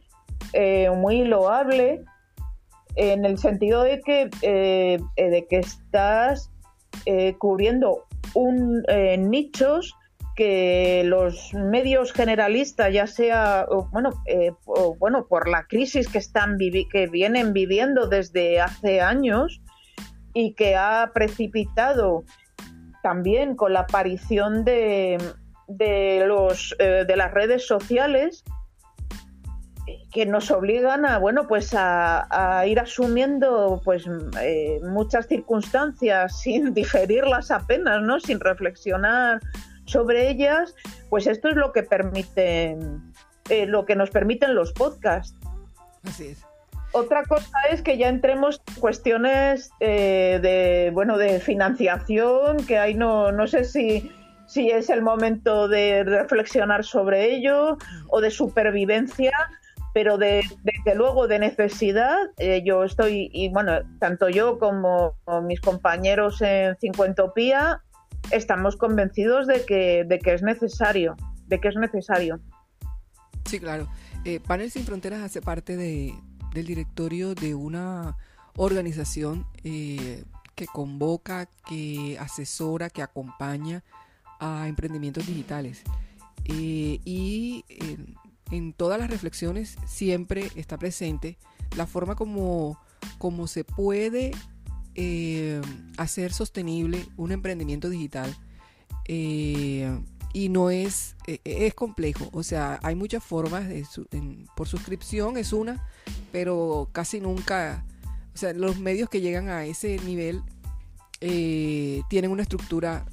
eh, 0.52 0.90
muy 0.90 1.24
loable 1.24 2.02
en 2.96 3.24
el 3.24 3.38
sentido 3.38 3.82
de 3.82 4.00
que, 4.00 4.30
eh, 4.42 4.98
de 5.16 5.46
que 5.48 5.58
estás 5.58 6.50
eh, 7.04 7.34
cubriendo 7.38 8.06
un, 8.34 8.82
nichos 9.30 9.94
que 10.36 11.02
los 11.04 11.52
medios 11.52 12.12
generalistas, 12.12 12.92
ya 12.92 13.06
sea 13.06 13.66
bueno, 13.92 14.10
bueno 14.98 15.26
por 15.28 15.48
la 15.48 15.64
crisis 15.64 16.08
que 16.08 16.18
están 16.18 16.56
que 16.58 17.08
vienen 17.08 17.52
viviendo 17.52 18.06
desde 18.06 18.60
hace 18.60 19.02
años 19.02 19.60
y 20.32 20.54
que 20.54 20.76
ha 20.76 21.10
precipitado 21.12 22.24
también 23.02 23.56
con 23.56 23.72
la 23.72 23.80
aparición 23.80 24.64
de, 24.64 25.18
los, 26.26 26.74
eh, 26.78 27.04
de 27.06 27.16
las 27.16 27.32
redes 27.32 27.66
sociales 27.66 28.44
que 30.12 30.26
nos 30.26 30.50
obligan 30.50 31.06
a 31.06 31.18
bueno 31.18 31.46
pues 31.46 31.74
a, 31.76 32.64
ir 32.66 32.78
asumiendo 32.80 33.80
pues 33.84 34.04
eh, 34.40 34.80
muchas 34.82 35.26
circunstancias 35.26 36.40
sin 36.42 36.74
digerirlas 36.74 37.50
apenas 37.50 38.02
no 38.02 38.20
sin 38.20 38.40
reflexionar 38.40 39.40
sobre 39.86 40.30
ellas 40.30 40.74
pues 41.08 41.26
esto 41.26 41.48
es 41.48 41.56
lo 41.56 41.72
que 41.72 41.82
permite 41.82 42.76
eh, 43.48 43.66
lo 43.66 43.84
que 43.84 43.96
nos 43.96 44.10
permiten 44.10 44.54
los 44.54 44.72
podcasts. 44.72 45.34
Así 46.04 46.28
es 46.28 46.49
otra 46.92 47.24
cosa 47.24 47.56
es 47.70 47.82
que 47.82 47.96
ya 47.96 48.08
entremos 48.08 48.60
en 48.66 48.80
cuestiones 48.80 49.70
eh, 49.80 50.38
de, 50.42 50.90
bueno, 50.92 51.18
de 51.18 51.40
financiación, 51.40 52.64
que 52.66 52.78
ahí 52.78 52.94
no, 52.94 53.32
no 53.32 53.46
sé 53.46 53.64
si, 53.64 54.10
si 54.46 54.70
es 54.70 54.90
el 54.90 55.02
momento 55.02 55.68
de 55.68 56.02
reflexionar 56.04 56.84
sobre 56.84 57.34
ello 57.34 57.78
o 58.08 58.20
de 58.20 58.30
supervivencia, 58.30 59.32
pero 59.94 60.18
de, 60.18 60.42
desde 60.62 60.96
luego 60.96 61.28
de 61.28 61.38
necesidad, 61.38 62.16
eh, 62.38 62.62
yo 62.64 62.84
estoy, 62.84 63.30
y 63.32 63.48
bueno, 63.50 63.72
tanto 63.98 64.28
yo 64.28 64.58
como, 64.58 65.14
mis 65.44 65.60
compañeros 65.60 66.40
en 66.42 66.76
Cincuentopía, 66.76 67.82
estamos 68.30 68.76
convencidos 68.76 69.46
de 69.46 69.64
que, 69.64 70.04
de 70.04 70.18
que 70.18 70.34
es 70.34 70.42
necesario, 70.42 71.16
de 71.46 71.60
que 71.60 71.68
es 71.68 71.76
necesario. 71.76 72.40
Sí, 73.44 73.58
claro. 73.58 73.88
Eh, 74.24 74.38
Panel 74.46 74.70
Sin 74.70 74.84
Fronteras 74.84 75.22
hace 75.22 75.40
parte 75.40 75.76
de, 75.76 76.14
del 76.52 76.66
directorio 76.66 77.34
de 77.34 77.54
una 77.54 78.16
organización 78.56 79.46
eh, 79.64 80.24
que 80.54 80.66
convoca, 80.66 81.46
que 81.66 82.16
asesora, 82.18 82.90
que 82.90 83.02
acompaña 83.02 83.82
a 84.38 84.68
emprendimientos 84.68 85.26
digitales. 85.26 85.82
Eh, 86.44 87.00
y 87.04 87.64
en 88.50 88.72
todas 88.72 88.98
las 88.98 89.10
reflexiones 89.10 89.76
siempre 89.86 90.50
está 90.56 90.78
presente 90.78 91.38
la 91.76 91.86
forma 91.86 92.16
como, 92.16 92.78
como 93.18 93.46
se 93.46 93.64
puede 93.64 94.32
eh, 94.94 95.60
hacer 95.96 96.32
sostenible 96.32 97.06
un 97.16 97.32
emprendimiento 97.32 97.88
digital 97.88 98.36
y 100.32 100.48
no 100.48 100.70
es, 100.70 101.16
e, 101.26 101.40
e, 101.44 101.66
es 101.66 101.74
complejo. 101.74 102.28
O 102.32 102.42
sea, 102.42 102.78
hay 102.82 102.94
muchas 102.94 103.22
formas, 103.22 103.68
de 103.68 103.84
por 104.56 104.68
suscripción 104.68 105.36
es 105.36 105.52
una, 105.52 105.86
pero 106.32 106.88
casi 106.92 107.20
nunca, 107.20 107.84
o 108.34 108.38
sea, 108.38 108.52
los 108.52 108.78
medios 108.78 109.08
que 109.08 109.20
llegan 109.20 109.48
a 109.48 109.64
ese 109.64 109.98
nivel 110.00 110.42
eh, 111.20 112.02
tienen 112.08 112.30
una 112.30 112.42
estructura 112.42 113.04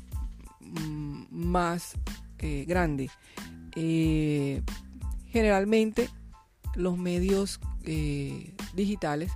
mm, 0.62 1.26
más 1.32 1.94
eh, 2.40 2.66
grande. 2.68 3.10
Eh, 3.76 4.62
generalmente 5.30 6.10
los 6.76 6.98
medios 6.98 7.60
digitales 8.74 9.32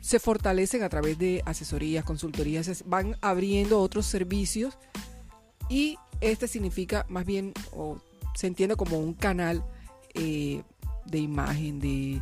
se 0.00 0.18
fortalecen 0.18 0.82
a 0.82 0.88
través 0.88 1.18
de 1.18 1.42
asesorías, 1.44 2.02
consultorías, 2.02 2.82
van 2.86 3.16
abriendo 3.20 3.78
otros 3.80 4.06
servicios 4.06 4.78
y 5.68 5.98
este 6.22 6.48
significa 6.48 7.04
más 7.10 7.26
bien, 7.26 7.52
o 7.72 7.98
se 8.34 8.46
entiende 8.46 8.76
como 8.76 8.98
un 8.98 9.12
canal 9.12 9.62
de 11.04 11.18
imagen, 11.18 11.80
de, 11.80 12.20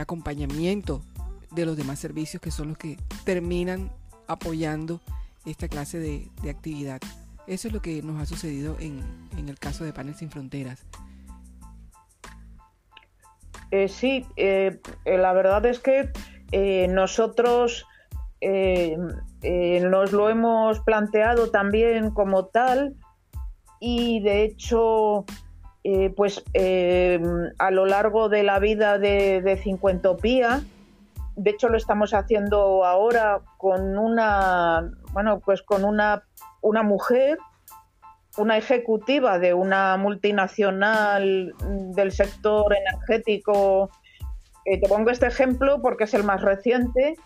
acompañamiento 0.00 1.02
de 1.50 1.66
los 1.66 1.76
demás 1.76 1.98
servicios 1.98 2.40
que 2.40 2.50
son 2.50 2.68
los 2.68 2.78
que 2.78 2.96
terminan 3.24 3.92
apoyando 4.26 5.00
esta 5.44 5.68
clase 5.68 5.98
de, 5.98 6.50
actividad. 6.50 7.00
Eso 7.46 7.68
es 7.68 7.74
lo 7.74 7.82
que 7.82 8.02
nos 8.02 8.20
ha 8.20 8.26
sucedido 8.26 8.76
en, 8.78 9.02
el 9.36 9.58
caso 9.58 9.84
de 9.84 9.92
Panel 9.92 10.14
Sin 10.14 10.30
Fronteras. 10.30 10.86
Eh, 13.70 13.88
sí, 13.88 14.26
eh, 14.36 14.80
la 15.04 15.32
verdad 15.32 15.64
es 15.66 15.78
que 15.78 16.12
nosotros 16.88 17.86
eh, 18.44 18.96
eh, 19.42 19.80
nos 19.88 20.10
lo 20.10 20.28
hemos 20.28 20.80
planteado 20.80 21.52
también 21.52 22.10
como 22.10 22.46
tal 22.46 22.96
y 23.78 24.20
de 24.20 24.42
hecho 24.42 25.24
eh, 25.84 26.10
pues 26.16 26.44
a 26.54 27.70
lo 27.70 27.86
largo 27.86 28.28
de 28.28 28.42
la 28.42 28.58
vida 28.58 28.98
de, 28.98 29.42
de 29.42 29.56
Cincuentopía 29.56 30.62
de 31.36 31.50
hecho 31.50 31.68
lo 31.68 31.76
estamos 31.76 32.14
haciendo 32.14 32.84
ahora 32.84 33.40
con 33.56 33.98
una 33.98 34.92
bueno 35.12 35.40
pues 35.40 35.62
con 35.62 35.84
una, 35.84 36.22
una 36.60 36.82
mujer 36.82 37.38
una 38.36 38.56
ejecutiva 38.56 39.38
de 39.38 39.54
una 39.54 39.96
multinacional 39.96 41.52
del 41.94 42.12
sector 42.12 42.74
energético. 42.74 43.90
Te 44.64 44.88
pongo 44.88 45.10
este 45.10 45.26
ejemplo 45.26 45.82
porque 45.82 46.04
es 46.04 46.14
el 46.14 46.24
más 46.24 46.40
reciente 46.40 47.16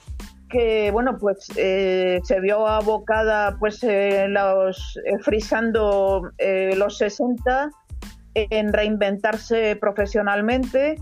que 0.49 0.91
bueno 0.93 1.18
pues 1.18 1.49
eh, 1.57 2.20
se 2.22 2.41
vio 2.41 2.66
abocada 2.66 3.57
pues 3.59 3.83
eh, 3.83 4.26
los, 4.28 4.99
eh, 5.05 5.18
frisando 5.18 6.31
los 6.76 6.99
60 6.99 7.70
en 8.37 8.72
reinventarse 8.72 9.76
profesionalmente 9.76 10.97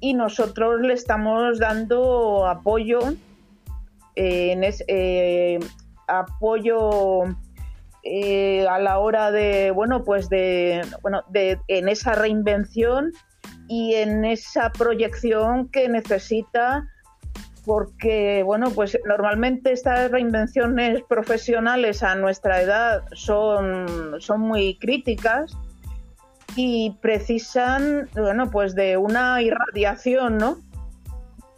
y 0.00 0.14
nosotros 0.14 0.80
le 0.80 0.94
estamos 0.94 1.60
dando 1.60 2.44
apoyo 2.46 2.98
en 4.16 4.64
apoyo 6.08 7.22
eh, 8.02 8.66
a 8.68 8.80
la 8.80 8.98
hora 8.98 9.30
de, 9.30 9.70
bueno, 9.70 10.02
pues 10.02 10.28
de, 10.28 10.84
bueno, 11.02 11.22
de, 11.30 11.58
en 11.68 11.88
esa 11.88 12.14
reinvención 12.16 13.12
y 13.68 13.94
en 13.94 14.24
esa 14.24 14.70
proyección 14.72 15.68
que 15.68 15.88
necesita 15.88 16.84
porque, 17.64 18.42
bueno, 18.42 18.70
pues 18.70 18.98
normalmente 19.06 19.72
estas 19.72 20.10
reinvenciones 20.10 21.00
profesionales 21.08 22.02
a 22.02 22.16
nuestra 22.16 22.60
edad 22.60 23.04
son, 23.12 24.16
son 24.18 24.40
muy 24.40 24.76
críticas 24.78 25.56
y 26.56 26.96
precisan, 27.00 28.08
bueno, 28.14 28.50
pues 28.50 28.74
de 28.74 28.96
una 28.96 29.40
irradiación, 29.42 30.38
¿no? 30.38 30.58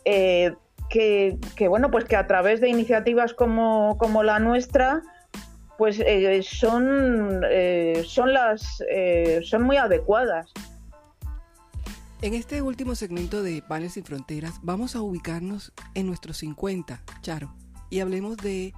Eh, 0.05 0.55
que, 0.89 1.69
bueno, 1.69 1.91
pues 1.91 2.05
que 2.05 2.17
a 2.17 2.27
través 2.27 2.61
de 2.61 2.69
iniciativas 2.69 3.35
como, 3.35 3.97
como 3.99 4.23
la 4.23 4.39
nuestra, 4.39 5.03
pues 5.77 5.99
eh, 5.99 6.41
son, 6.43 7.43
eh, 7.51 8.05
son, 8.07 8.33
las, 8.33 8.83
eh, 8.91 9.41
son 9.45 9.63
muy 9.63 9.77
adecuadas. 9.77 10.53
En 12.23 12.33
este 12.33 12.63
último 12.63 12.95
segmento 12.95 13.43
de 13.43 13.61
Panes 13.61 13.95
sin 13.95 14.05
Fronteras 14.05 14.55
vamos 14.63 14.97
a 14.97 15.03
ubicarnos 15.03 15.73
en 15.95 16.07
nuestros 16.07 16.39
50, 16.39 17.03
Charo, 17.21 17.53
y 17.91 18.01
hablemos 18.01 18.37
de, 18.37 18.73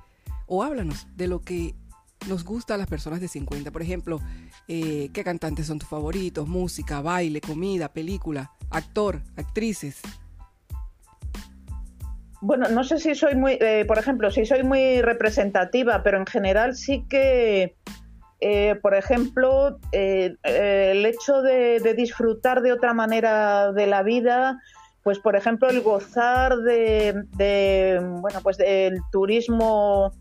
o 0.46 0.64
háblanos 0.64 1.06
de 1.16 1.28
lo 1.28 1.40
que 1.40 1.74
nos 2.28 2.44
gusta 2.44 2.74
a 2.74 2.76
las 2.78 2.86
personas 2.86 3.20
de 3.20 3.28
50. 3.28 3.70
Por 3.70 3.82
ejemplo, 3.82 4.20
qué 4.66 5.22
cantantes 5.24 5.66
son 5.66 5.78
tus 5.78 5.88
favoritos, 5.88 6.46
música, 6.48 7.00
baile, 7.00 7.40
comida, 7.40 7.92
película, 7.92 8.52
actor, 8.70 9.22
actrices. 9.36 10.00
Bueno, 12.40 12.68
no 12.68 12.84
sé 12.84 12.98
si 12.98 13.14
soy 13.14 13.34
muy, 13.34 13.58
eh, 13.60 13.84
por 13.88 13.98
ejemplo, 13.98 14.30
si 14.30 14.44
soy 14.44 14.62
muy 14.62 15.00
representativa, 15.00 16.02
pero 16.02 16.18
en 16.18 16.26
general 16.26 16.76
sí 16.76 17.04
que, 17.08 17.74
eh, 18.40 18.76
por 18.82 18.94
ejemplo, 18.94 19.78
eh, 19.92 20.36
el 20.44 21.06
hecho 21.06 21.40
de, 21.42 21.94
disfrutar 21.96 22.60
de 22.60 22.72
otra 22.72 22.92
manera 22.92 23.72
de 23.72 23.86
la 23.86 24.02
vida, 24.02 24.60
pues 25.02 25.18
por 25.18 25.36
ejemplo 25.36 25.70
el 25.70 25.80
gozar 25.82 26.56
de, 26.58 27.24
de 27.36 28.00
bueno, 28.02 28.40
pues 28.42 28.58
del 28.58 29.00
turismo, 29.10 30.12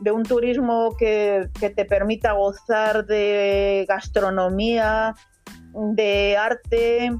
de 0.00 0.10
un 0.10 0.22
turismo 0.22 0.96
que, 0.98 1.48
que 1.58 1.70
te 1.70 1.84
permita 1.84 2.32
gozar 2.32 3.06
de 3.06 3.84
gastronomía, 3.88 5.14
de 5.74 6.36
arte, 6.36 7.12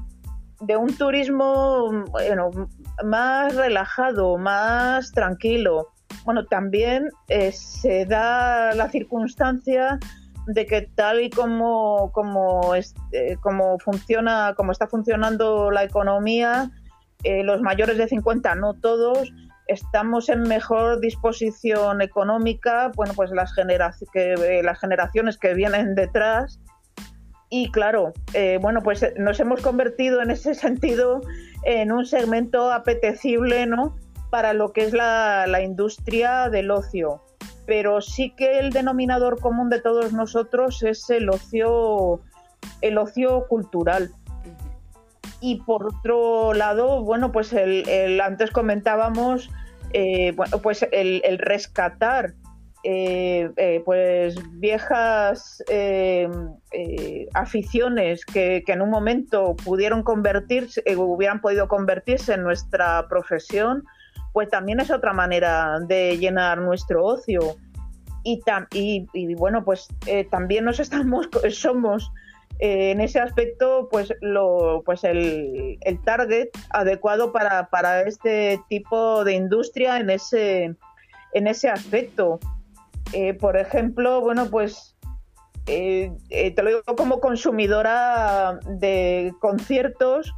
de 0.61 0.77
un 0.77 0.95
turismo 0.95 2.05
bueno, 2.11 2.51
más 3.03 3.55
relajado, 3.55 4.37
más 4.37 5.11
tranquilo. 5.11 5.89
Bueno, 6.25 6.45
también 6.45 7.09
eh, 7.27 7.51
se 7.51 8.05
da 8.05 8.73
la 8.75 8.89
circunstancia 8.89 9.99
de 10.47 10.65
que 10.65 10.81
tal 10.95 11.21
y 11.21 11.29
como, 11.29 12.11
como, 12.11 12.75
eh, 12.75 13.37
como 13.41 13.79
funciona, 13.79 14.53
como 14.55 14.71
está 14.71 14.87
funcionando 14.87 15.71
la 15.71 15.83
economía, 15.83 16.71
eh, 17.23 17.43
los 17.43 17.61
mayores 17.61 17.97
de 17.97 18.07
50, 18.07 18.55
no 18.55 18.73
todos, 18.73 19.31
estamos 19.71 20.29
en 20.29 20.43
mejor 20.43 20.99
disposición 20.99 22.01
económica, 22.01 22.91
bueno, 22.95 23.13
pues 23.15 23.31
las, 23.31 23.53
que, 23.53 24.61
las 24.63 24.79
generaciones 24.79 25.37
que 25.37 25.53
vienen 25.53 25.95
detrás. 25.95 26.59
Y 27.49 27.69
claro, 27.71 28.13
bueno, 28.61 28.81
pues 28.81 29.05
nos 29.17 29.39
hemos 29.39 29.61
convertido 29.61 30.21
en 30.21 30.31
ese 30.31 30.53
sentido 30.55 31.21
en 31.63 31.91
un 31.91 32.05
segmento 32.05 32.71
apetecible, 32.71 33.65
¿no? 33.65 33.95
Para 34.29 34.53
lo 34.53 34.71
que 34.71 34.85
es 34.85 34.93
la, 34.93 35.61
industria 35.61 36.49
del 36.49 36.71
ocio. 36.71 37.21
Pero 37.65 38.01
sí 38.01 38.33
que 38.35 38.59
el 38.59 38.71
denominador 38.71 39.39
común 39.39 39.69
de 39.69 39.81
todos 39.81 40.13
nosotros 40.13 40.81
es 40.83 41.09
el 41.09 41.29
ocio, 41.29 42.21
el 42.81 42.97
ocio 42.97 43.45
cultural. 43.47 44.11
Y 45.39 45.61
por 45.61 45.87
otro 45.87 46.53
lado, 46.53 47.03
bueno, 47.03 47.31
pues 47.31 47.53
el, 47.53 48.21
antes 48.21 48.51
comentábamos, 48.51 49.49
eh, 49.93 50.33
bueno, 50.35 50.59
pues 50.59 50.85
el, 50.91 51.21
rescatar 51.39 52.33
eh, 52.83 53.51
eh, 53.57 53.81
pues 53.85 54.35
viejas 54.53 55.63
aficiones 57.33 58.25
que, 58.25 58.63
en 58.65 58.81
un 58.81 58.89
momento 58.89 59.55
pudieron 59.63 60.03
convertirse, 60.03 60.83
hubieran 60.95 61.41
podido 61.41 61.67
convertirse 61.67 62.33
en 62.33 62.43
nuestra 62.43 63.07
profesión, 63.07 63.83
pues 64.33 64.49
también 64.49 64.79
es 64.79 64.89
otra 64.91 65.13
manera 65.13 65.79
de 65.87 66.17
llenar 66.17 66.59
nuestro 66.59 67.05
ocio. 67.05 67.55
Y, 68.23 68.39
y, 69.13 69.35
bueno, 69.35 69.65
pues 69.65 69.87
también 70.29 70.65
nos 70.65 70.79
estamos, 70.79 71.27
somos 71.51 72.11
en 72.63 73.01
ese 73.01 73.19
aspecto, 73.19 73.89
pues, 73.89 74.13
lo, 74.21 74.83
pues 74.85 75.03
el, 75.03 75.79
el 75.81 75.99
target 76.03 76.49
adecuado 76.69 77.31
para, 77.31 77.69
para 77.69 78.03
este 78.03 78.61
tipo 78.69 79.23
de 79.23 79.33
industria 79.33 79.97
en 79.97 80.11
ese, 80.11 80.75
en 81.33 81.47
ese 81.47 81.69
aspecto. 81.69 82.39
Eh, 83.13 83.33
por 83.33 83.57
ejemplo, 83.57 84.21
bueno, 84.21 84.45
pues 84.51 84.95
eh, 85.65 86.11
eh, 86.29 86.51
te 86.51 86.61
lo 86.61 86.69
digo 86.69 86.83
como 86.95 87.19
consumidora 87.19 88.59
de 88.65 89.33
conciertos. 89.39 90.31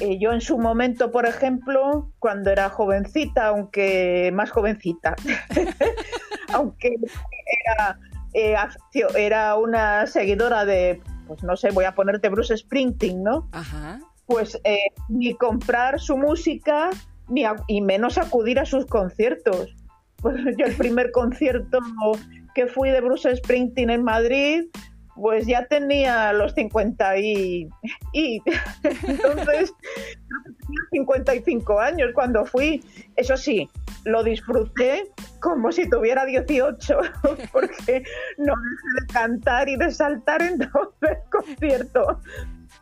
yo 0.00 0.32
en 0.32 0.40
su 0.40 0.56
momento, 0.56 1.10
por 1.10 1.26
ejemplo, 1.26 2.10
cuando 2.18 2.50
era 2.50 2.70
jovencita, 2.70 3.48
aunque 3.48 4.30
más 4.32 4.50
jovencita, 4.50 5.16
aunque 6.54 6.96
era, 7.66 7.98
era 9.14 9.56
una 9.56 10.06
seguidora 10.06 10.64
de, 10.64 11.02
pues 11.28 11.44
no 11.44 11.56
sé, 11.56 11.70
voy 11.70 11.84
a 11.84 11.94
ponerte 11.94 12.28
Bruce 12.28 12.56
Springsteen, 12.56 13.22
¿no? 13.22 13.48
Ajá. 13.52 14.00
Pues 14.26 14.60
ni 15.08 15.34
comprar 15.34 16.00
su 16.00 16.16
música 16.16 16.90
ni 17.28 17.44
y 17.66 17.80
menos 17.80 18.18
acudir 18.18 18.58
a 18.58 18.64
sus 18.64 18.86
conciertos. 18.86 19.74
Pues 20.16 20.36
yo 20.58 20.66
el 20.66 20.74
primer 20.74 21.12
concierto 21.12 21.78
que 22.54 22.66
fui 22.66 22.90
de 22.90 23.00
Bruce 23.00 23.36
Springsteen 23.36 23.90
en 23.90 24.02
Madrid, 24.02 24.64
pues 25.14 25.46
ya 25.46 25.66
tenía 25.66 26.32
los 26.32 26.54
50 26.54 27.18
y, 27.18 27.68
y 28.12 28.42
entonces 28.82 29.72
55 30.90 31.80
años 31.80 32.10
cuando 32.14 32.44
fui. 32.44 32.82
Eso 33.16 33.36
sí, 33.36 33.68
lo 34.04 34.22
disfruté 34.22 35.10
como 35.40 35.70
si 35.72 35.88
tuviera 35.88 36.24
18, 36.24 36.98
porque 37.52 38.02
no 38.38 38.54
dejé 38.54 39.00
de 39.00 39.12
cantar 39.12 39.68
y 39.68 39.76
de 39.76 39.90
saltar 39.90 40.42
en 40.42 40.58
todo 40.58 40.94
el 41.02 41.18
concierto. 41.30 42.20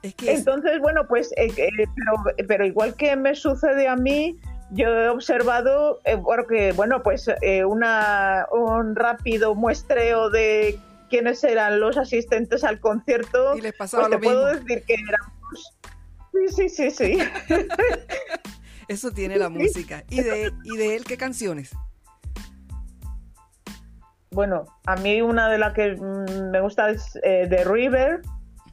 Entonces, 0.03 0.81
bueno, 0.81 1.07
pues, 1.09 1.33
eh, 1.37 1.53
eh, 1.57 1.71
pero, 1.77 2.47
pero 2.47 2.67
igual 2.67 2.95
que 2.95 3.17
me 3.17 3.35
sucede 3.35 3.89
a 3.89 3.97
mí, 3.97 4.39
yo 4.71 4.89
he 4.89 5.09
observado, 5.09 6.01
eh, 6.05 6.19
porque, 6.23 6.73
bueno, 6.73 7.03
pues 7.03 7.29
una, 7.67 8.47
un 8.51 8.95
rápido 8.97 9.55
muestreo 9.55 10.31
de 10.31 10.79
quiénes 11.09 11.43
eran 11.45 11.81
los 11.81 11.97
asistentes 11.97 12.65
al 12.65 12.81
concierto. 12.81 13.57
Y 13.57 13.61
les 13.61 13.75
pasaba 13.75 14.05
pues 14.09 14.13
lo 14.13 14.21
puedo 14.21 14.47
decir 14.47 14.83
que 14.85 14.95
éramos. 14.95 15.36
Sí, 16.49 16.69
sí, 16.69 16.69
sí, 16.69 16.91
sí. 16.91 17.19
Eso 18.89 19.11
tiene 19.11 19.37
la 19.37 19.49
música. 19.49 20.05
¿Y 20.11 20.21
de, 20.21 20.53
¿Y 20.65 20.77
de 20.77 20.97
él 20.97 21.05
qué 21.05 21.17
canciones? 21.17 21.73
Bueno, 24.31 24.65
a 24.87 24.97
mí 24.97 25.23
una 25.23 25.49
de 25.49 25.59
las 25.59 25.73
que 25.73 25.97
mm, 25.97 26.51
me 26.51 26.61
gusta 26.61 26.91
es 26.91 27.19
eh, 27.23 27.47
The 27.49 27.65
River, 27.65 28.21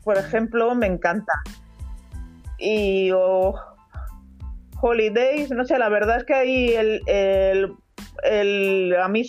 por 0.04 0.18
ejemplo, 0.18 0.76
me 0.76 0.88
encanta. 0.88 1.34
Y 2.60 3.12
Holidays, 4.82 5.50
no 5.52 5.66
sé, 5.66 5.78
la 5.78 5.90
verdad 5.90 6.18
es 6.18 6.26
que 6.26 6.34
ahí 6.34 6.74
el, 6.74 7.02
el, 8.24 8.96
a 8.96 9.08
mí 9.08 9.24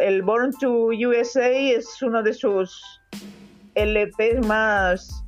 el 0.00 0.22
Born 0.22 0.52
to 0.60 0.88
USA 0.88 1.48
es 1.50 2.02
uno 2.02 2.22
de 2.22 2.34
sus 2.34 3.00
LPs 3.74 4.46
más... 4.46 5.25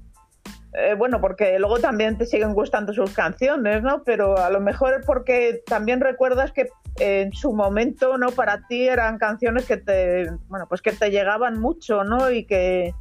Eh, 0.74 0.94
bueno, 0.94 1.20
porque 1.20 1.58
luego 1.58 1.78
también 1.78 2.18
te 2.18 2.26
siguen 2.26 2.52
gustando 2.52 2.92
sus 2.92 3.12
canciones, 3.12 3.82
¿no? 3.82 4.02
Pero 4.04 4.36
a 4.36 4.50
lo 4.50 4.60
mejor 4.60 5.02
porque 5.06 5.62
también 5.66 6.00
recuerdas 6.00 6.52
que 6.52 6.68
en 6.98 7.32
su 7.32 7.52
momento, 7.52 8.18
¿no? 8.18 8.30
Para 8.30 8.66
ti 8.66 8.86
eran 8.86 9.18
canciones 9.18 9.64
que 9.64 9.78
te, 9.78 10.30
bueno, 10.48 10.66
pues 10.68 10.82
que 10.82 10.92
te 10.92 11.10
llegaban 11.10 11.58
mucho, 11.58 12.04
¿no? 12.04 12.30
Y 12.30 12.44
que, 12.44 12.92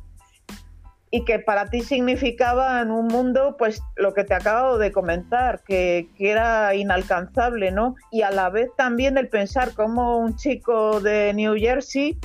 y 1.11 1.25
que 1.25 1.39
para 1.39 1.65
ti 1.65 1.81
significaba 1.81 2.81
en 2.81 2.91
un 2.91 3.07
mundo, 3.07 3.55
pues 3.57 3.81
lo 3.97 4.13
que 4.13 4.23
te 4.23 4.33
acabo 4.33 4.77
de 4.77 4.93
comentar, 4.93 5.61
que, 5.63 6.09
era 6.17 6.73
inalcanzable, 6.73 7.71
¿no? 7.71 7.95
Y 8.11 8.21
a 8.21 8.31
la 8.31 8.49
vez 8.49 8.69
también 8.77 9.17
el 9.17 9.27
pensar 9.27 9.73
como 9.73 10.19
un 10.19 10.37
chico 10.37 11.01
de 11.01 11.33
New 11.33 11.55
Jersey, 11.57 12.17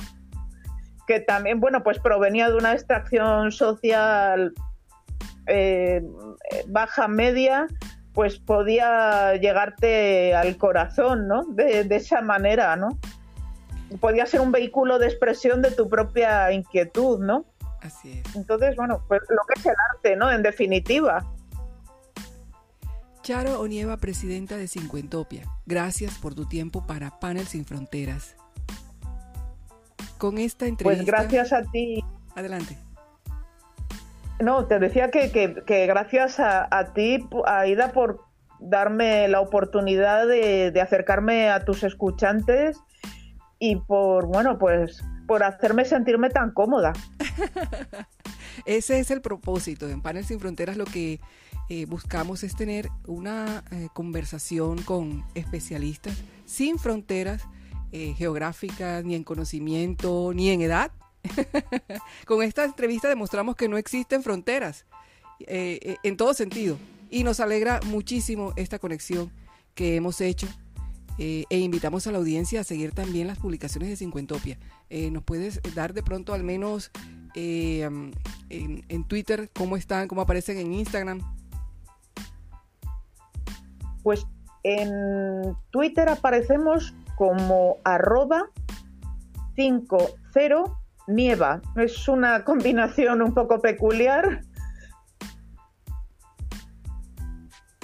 que 1.05 1.19
también, 1.19 1.59
bueno, 1.59 1.83
pues 1.83 1.99
provenía 1.99 2.49
de 2.49 2.55
una 2.55 2.71
extracción 2.71 3.51
social 3.51 4.53
eh, 5.47 6.01
baja 6.67 7.07
media, 7.07 7.67
pues 8.13 8.39
podía 8.39 9.35
llegarte 9.35 10.35
al 10.35 10.57
corazón, 10.57 11.27
¿no? 11.27 11.43
De, 11.45 11.83
de 11.83 11.95
esa 11.95 12.21
manera, 12.21 12.75
¿no? 12.75 12.99
podía 13.99 14.25
ser 14.25 14.41
un 14.41 14.51
vehículo 14.51 14.99
de 14.99 15.07
expresión 15.07 15.61
de 15.61 15.71
tu 15.71 15.87
propia 15.87 16.51
inquietud, 16.51 17.19
¿no? 17.19 17.45
Así 17.81 18.11
es. 18.11 18.35
Entonces, 18.35 18.75
bueno, 18.75 19.03
pues 19.07 19.21
lo 19.29 19.41
que 19.47 19.59
es 19.59 19.65
el 19.65 19.75
arte, 19.93 20.15
¿no? 20.15 20.31
En 20.31 20.41
definitiva. 20.41 21.25
Charo 23.21 23.59
Onieva, 23.59 23.97
presidenta 23.97 24.57
de 24.57 24.67
Cincuentopia, 24.67 25.45
gracias 25.65 26.17
por 26.17 26.35
tu 26.35 26.45
tiempo 26.45 26.85
para 26.85 27.19
Panel 27.19 27.47
Sin 27.47 27.65
Fronteras. 27.65 28.35
Con 30.17 30.37
esta 30.37 30.65
entrevista... 30.65 31.03
Pues 31.05 31.29
gracias 31.29 31.53
a 31.53 31.63
ti. 31.71 32.03
Adelante. 32.35 32.77
No, 34.39 34.65
te 34.65 34.79
decía 34.79 35.09
que, 35.11 35.31
que, 35.31 35.87
gracias 35.87 36.39
a, 36.39 36.67
a, 36.69 36.93
ti, 36.93 37.27
Aida, 37.45 37.91
por 37.91 38.21
darme 38.59 39.27
la 39.27 39.41
oportunidad 39.41 40.27
de, 40.27 40.73
acercarme 40.81 41.49
a 41.49 41.63
tus 41.65 41.83
escuchantes 41.83 42.77
y 43.59 43.75
por, 43.75 44.25
bueno, 44.27 44.57
pues 44.57 45.03
por 45.27 45.43
hacerme 45.43 45.85
sentirme 45.85 46.29
tan 46.29 46.51
cómoda. 46.51 46.93
Ese 48.65 48.99
es 48.99 49.11
el 49.11 49.21
propósito. 49.21 49.89
En 49.89 50.01
Panel 50.01 50.25
Sin 50.25 50.39
Fronteras 50.39 50.77
lo 50.77 50.85
que 50.85 51.19
eh, 51.69 51.85
buscamos 51.85 52.43
es 52.43 52.55
tener 52.55 52.89
una 53.07 53.63
eh, 53.71 53.87
conversación 53.93 54.81
con 54.81 55.23
especialistas 55.33 56.17
sin 56.45 56.77
fronteras 56.77 57.47
eh, 57.91 58.13
geográficas, 58.17 59.03
ni 59.03 59.15
en 59.15 59.23
conocimiento, 59.23 60.31
ni 60.33 60.49
en 60.49 60.61
edad. 60.61 60.91
con 62.25 62.43
esta 62.43 62.63
entrevista 62.63 63.07
demostramos 63.07 63.55
que 63.55 63.67
no 63.67 63.77
existen 63.77 64.23
fronteras 64.23 64.85
en 65.39 66.17
todo 66.17 66.33
sentido. 66.33 66.77
Y 67.09 67.23
nos 67.23 67.39
alegra 67.39 67.79
muchísimo 67.85 68.53
esta 68.55 68.79
conexión 68.79 69.31
que 69.75 69.95
hemos 69.95 70.19
hecho 70.21 70.47
e 71.17 71.45
invitamos 71.59 72.07
a 72.07 72.11
la 72.11 72.17
audiencia 72.17 72.61
a 72.61 72.63
seguir 72.63 72.91
también 72.91 73.27
las 73.27 73.37
publicaciones 73.37 73.89
de 73.89 73.95
Cincuentopia. 73.95 74.57
¿Nos 75.11 75.23
puedes 75.23 75.61
dar 75.75 75.93
de 75.93 76.01
pronto 76.01 76.33
al 76.33 76.43
menos 76.43 76.91
en, 77.35 78.13
en, 78.49 79.03
Twitter 79.05 79.49
cómo 79.53 79.77
están, 79.77 80.07
cómo 80.07 80.21
aparecen 80.21 80.57
en 80.57 80.73
Instagram? 80.73 81.21
Pues 84.01 84.25
en 84.63 85.55
Twitter 85.71 86.09
aparecemos 86.09 86.93
como 87.15 87.77
arroba 87.83 88.49
50 89.55 89.97
nieva. 91.07 91.61
Es 91.75 92.07
una 92.07 92.43
combinación 92.43 93.21
un 93.21 93.33
poco 93.33 93.61
peculiar. 93.61 94.41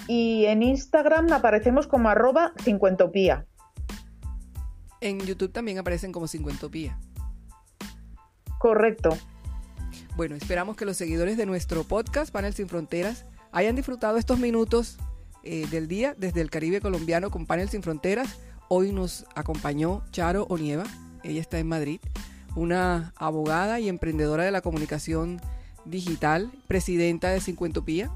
Y 0.07 0.45
en 0.45 0.63
Instagram 0.63 1.32
aparecemos 1.34 1.88
como 1.88 2.09
arroba 2.09 2.53
cincuentopía. 2.63 3.45
En 5.01 5.20
YouTube 5.20 5.51
también 5.51 5.78
aparecen 5.78 6.11
como 6.11 6.28
cincuentopía. 6.28 6.99
Correcto. 8.57 9.11
Bueno, 10.15 10.36
esperamos 10.36 10.76
que 10.76 10.86
los 10.86 10.97
seguidores 10.97 11.38
de 11.38 11.45
nuestro 11.45 11.84
podcast 11.84 12.34
Panel 12.34 12.53
Sin 12.53 12.67
Fronteras 12.67 13.26
hayan 13.51 13.76
disfrutado 13.76 14.17
estos 14.17 14.39
minutos 14.39 14.97
eh, 15.43 15.65
del 15.72 15.88
día 15.88 16.13
desde 16.17 16.41
el 16.41 16.49
Caribe 16.49 16.82
colombiano 16.82 17.32
con 17.32 17.45
Panel 17.45 17.70
Sin 17.70 17.84
Fronteras. 17.84 18.38
Hoy 18.67 18.91
nos 18.91 19.26
acompañó 19.36 20.03
Charo 20.11 20.45
Onieva, 20.49 20.84
ella 21.24 21.39
está 21.39 21.57
en 21.59 21.67
Madrid, 21.67 22.01
una 22.56 23.14
abogada 23.16 23.80
y 23.80 23.89
emprendedora 23.89 24.43
de 24.43 24.52
la 24.52 24.62
comunicación 24.62 25.41
digital, 25.86 26.52
presidenta 26.68 27.30
de 27.30 27.41
Cincuentopía. 27.41 28.12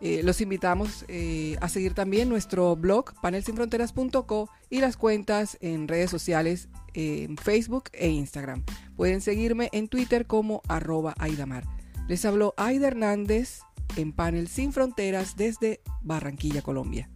Eh, 0.00 0.20
los 0.22 0.40
invitamos 0.40 1.04
eh, 1.08 1.56
a 1.60 1.68
seguir 1.68 1.94
también 1.94 2.28
nuestro 2.28 2.76
blog 2.76 3.14
panelsinfronteras.co 3.22 4.50
y 4.68 4.80
las 4.80 4.96
cuentas 4.96 5.56
en 5.60 5.88
redes 5.88 6.10
sociales 6.10 6.68
en 6.92 7.36
Facebook 7.36 7.84
e 7.92 8.08
Instagram. 8.08 8.62
Pueden 8.96 9.20
seguirme 9.20 9.70
en 9.72 9.88
Twitter 9.88 10.26
como 10.26 10.62
arroba 10.68 11.14
Aidamar. 11.18 11.64
Les 12.08 12.24
habló 12.24 12.54
Aida 12.56 12.88
Hernández 12.88 13.60
en 13.96 14.12
Panel 14.12 14.48
Sin 14.48 14.72
Fronteras 14.72 15.36
desde 15.36 15.80
Barranquilla, 16.02 16.62
Colombia. 16.62 17.08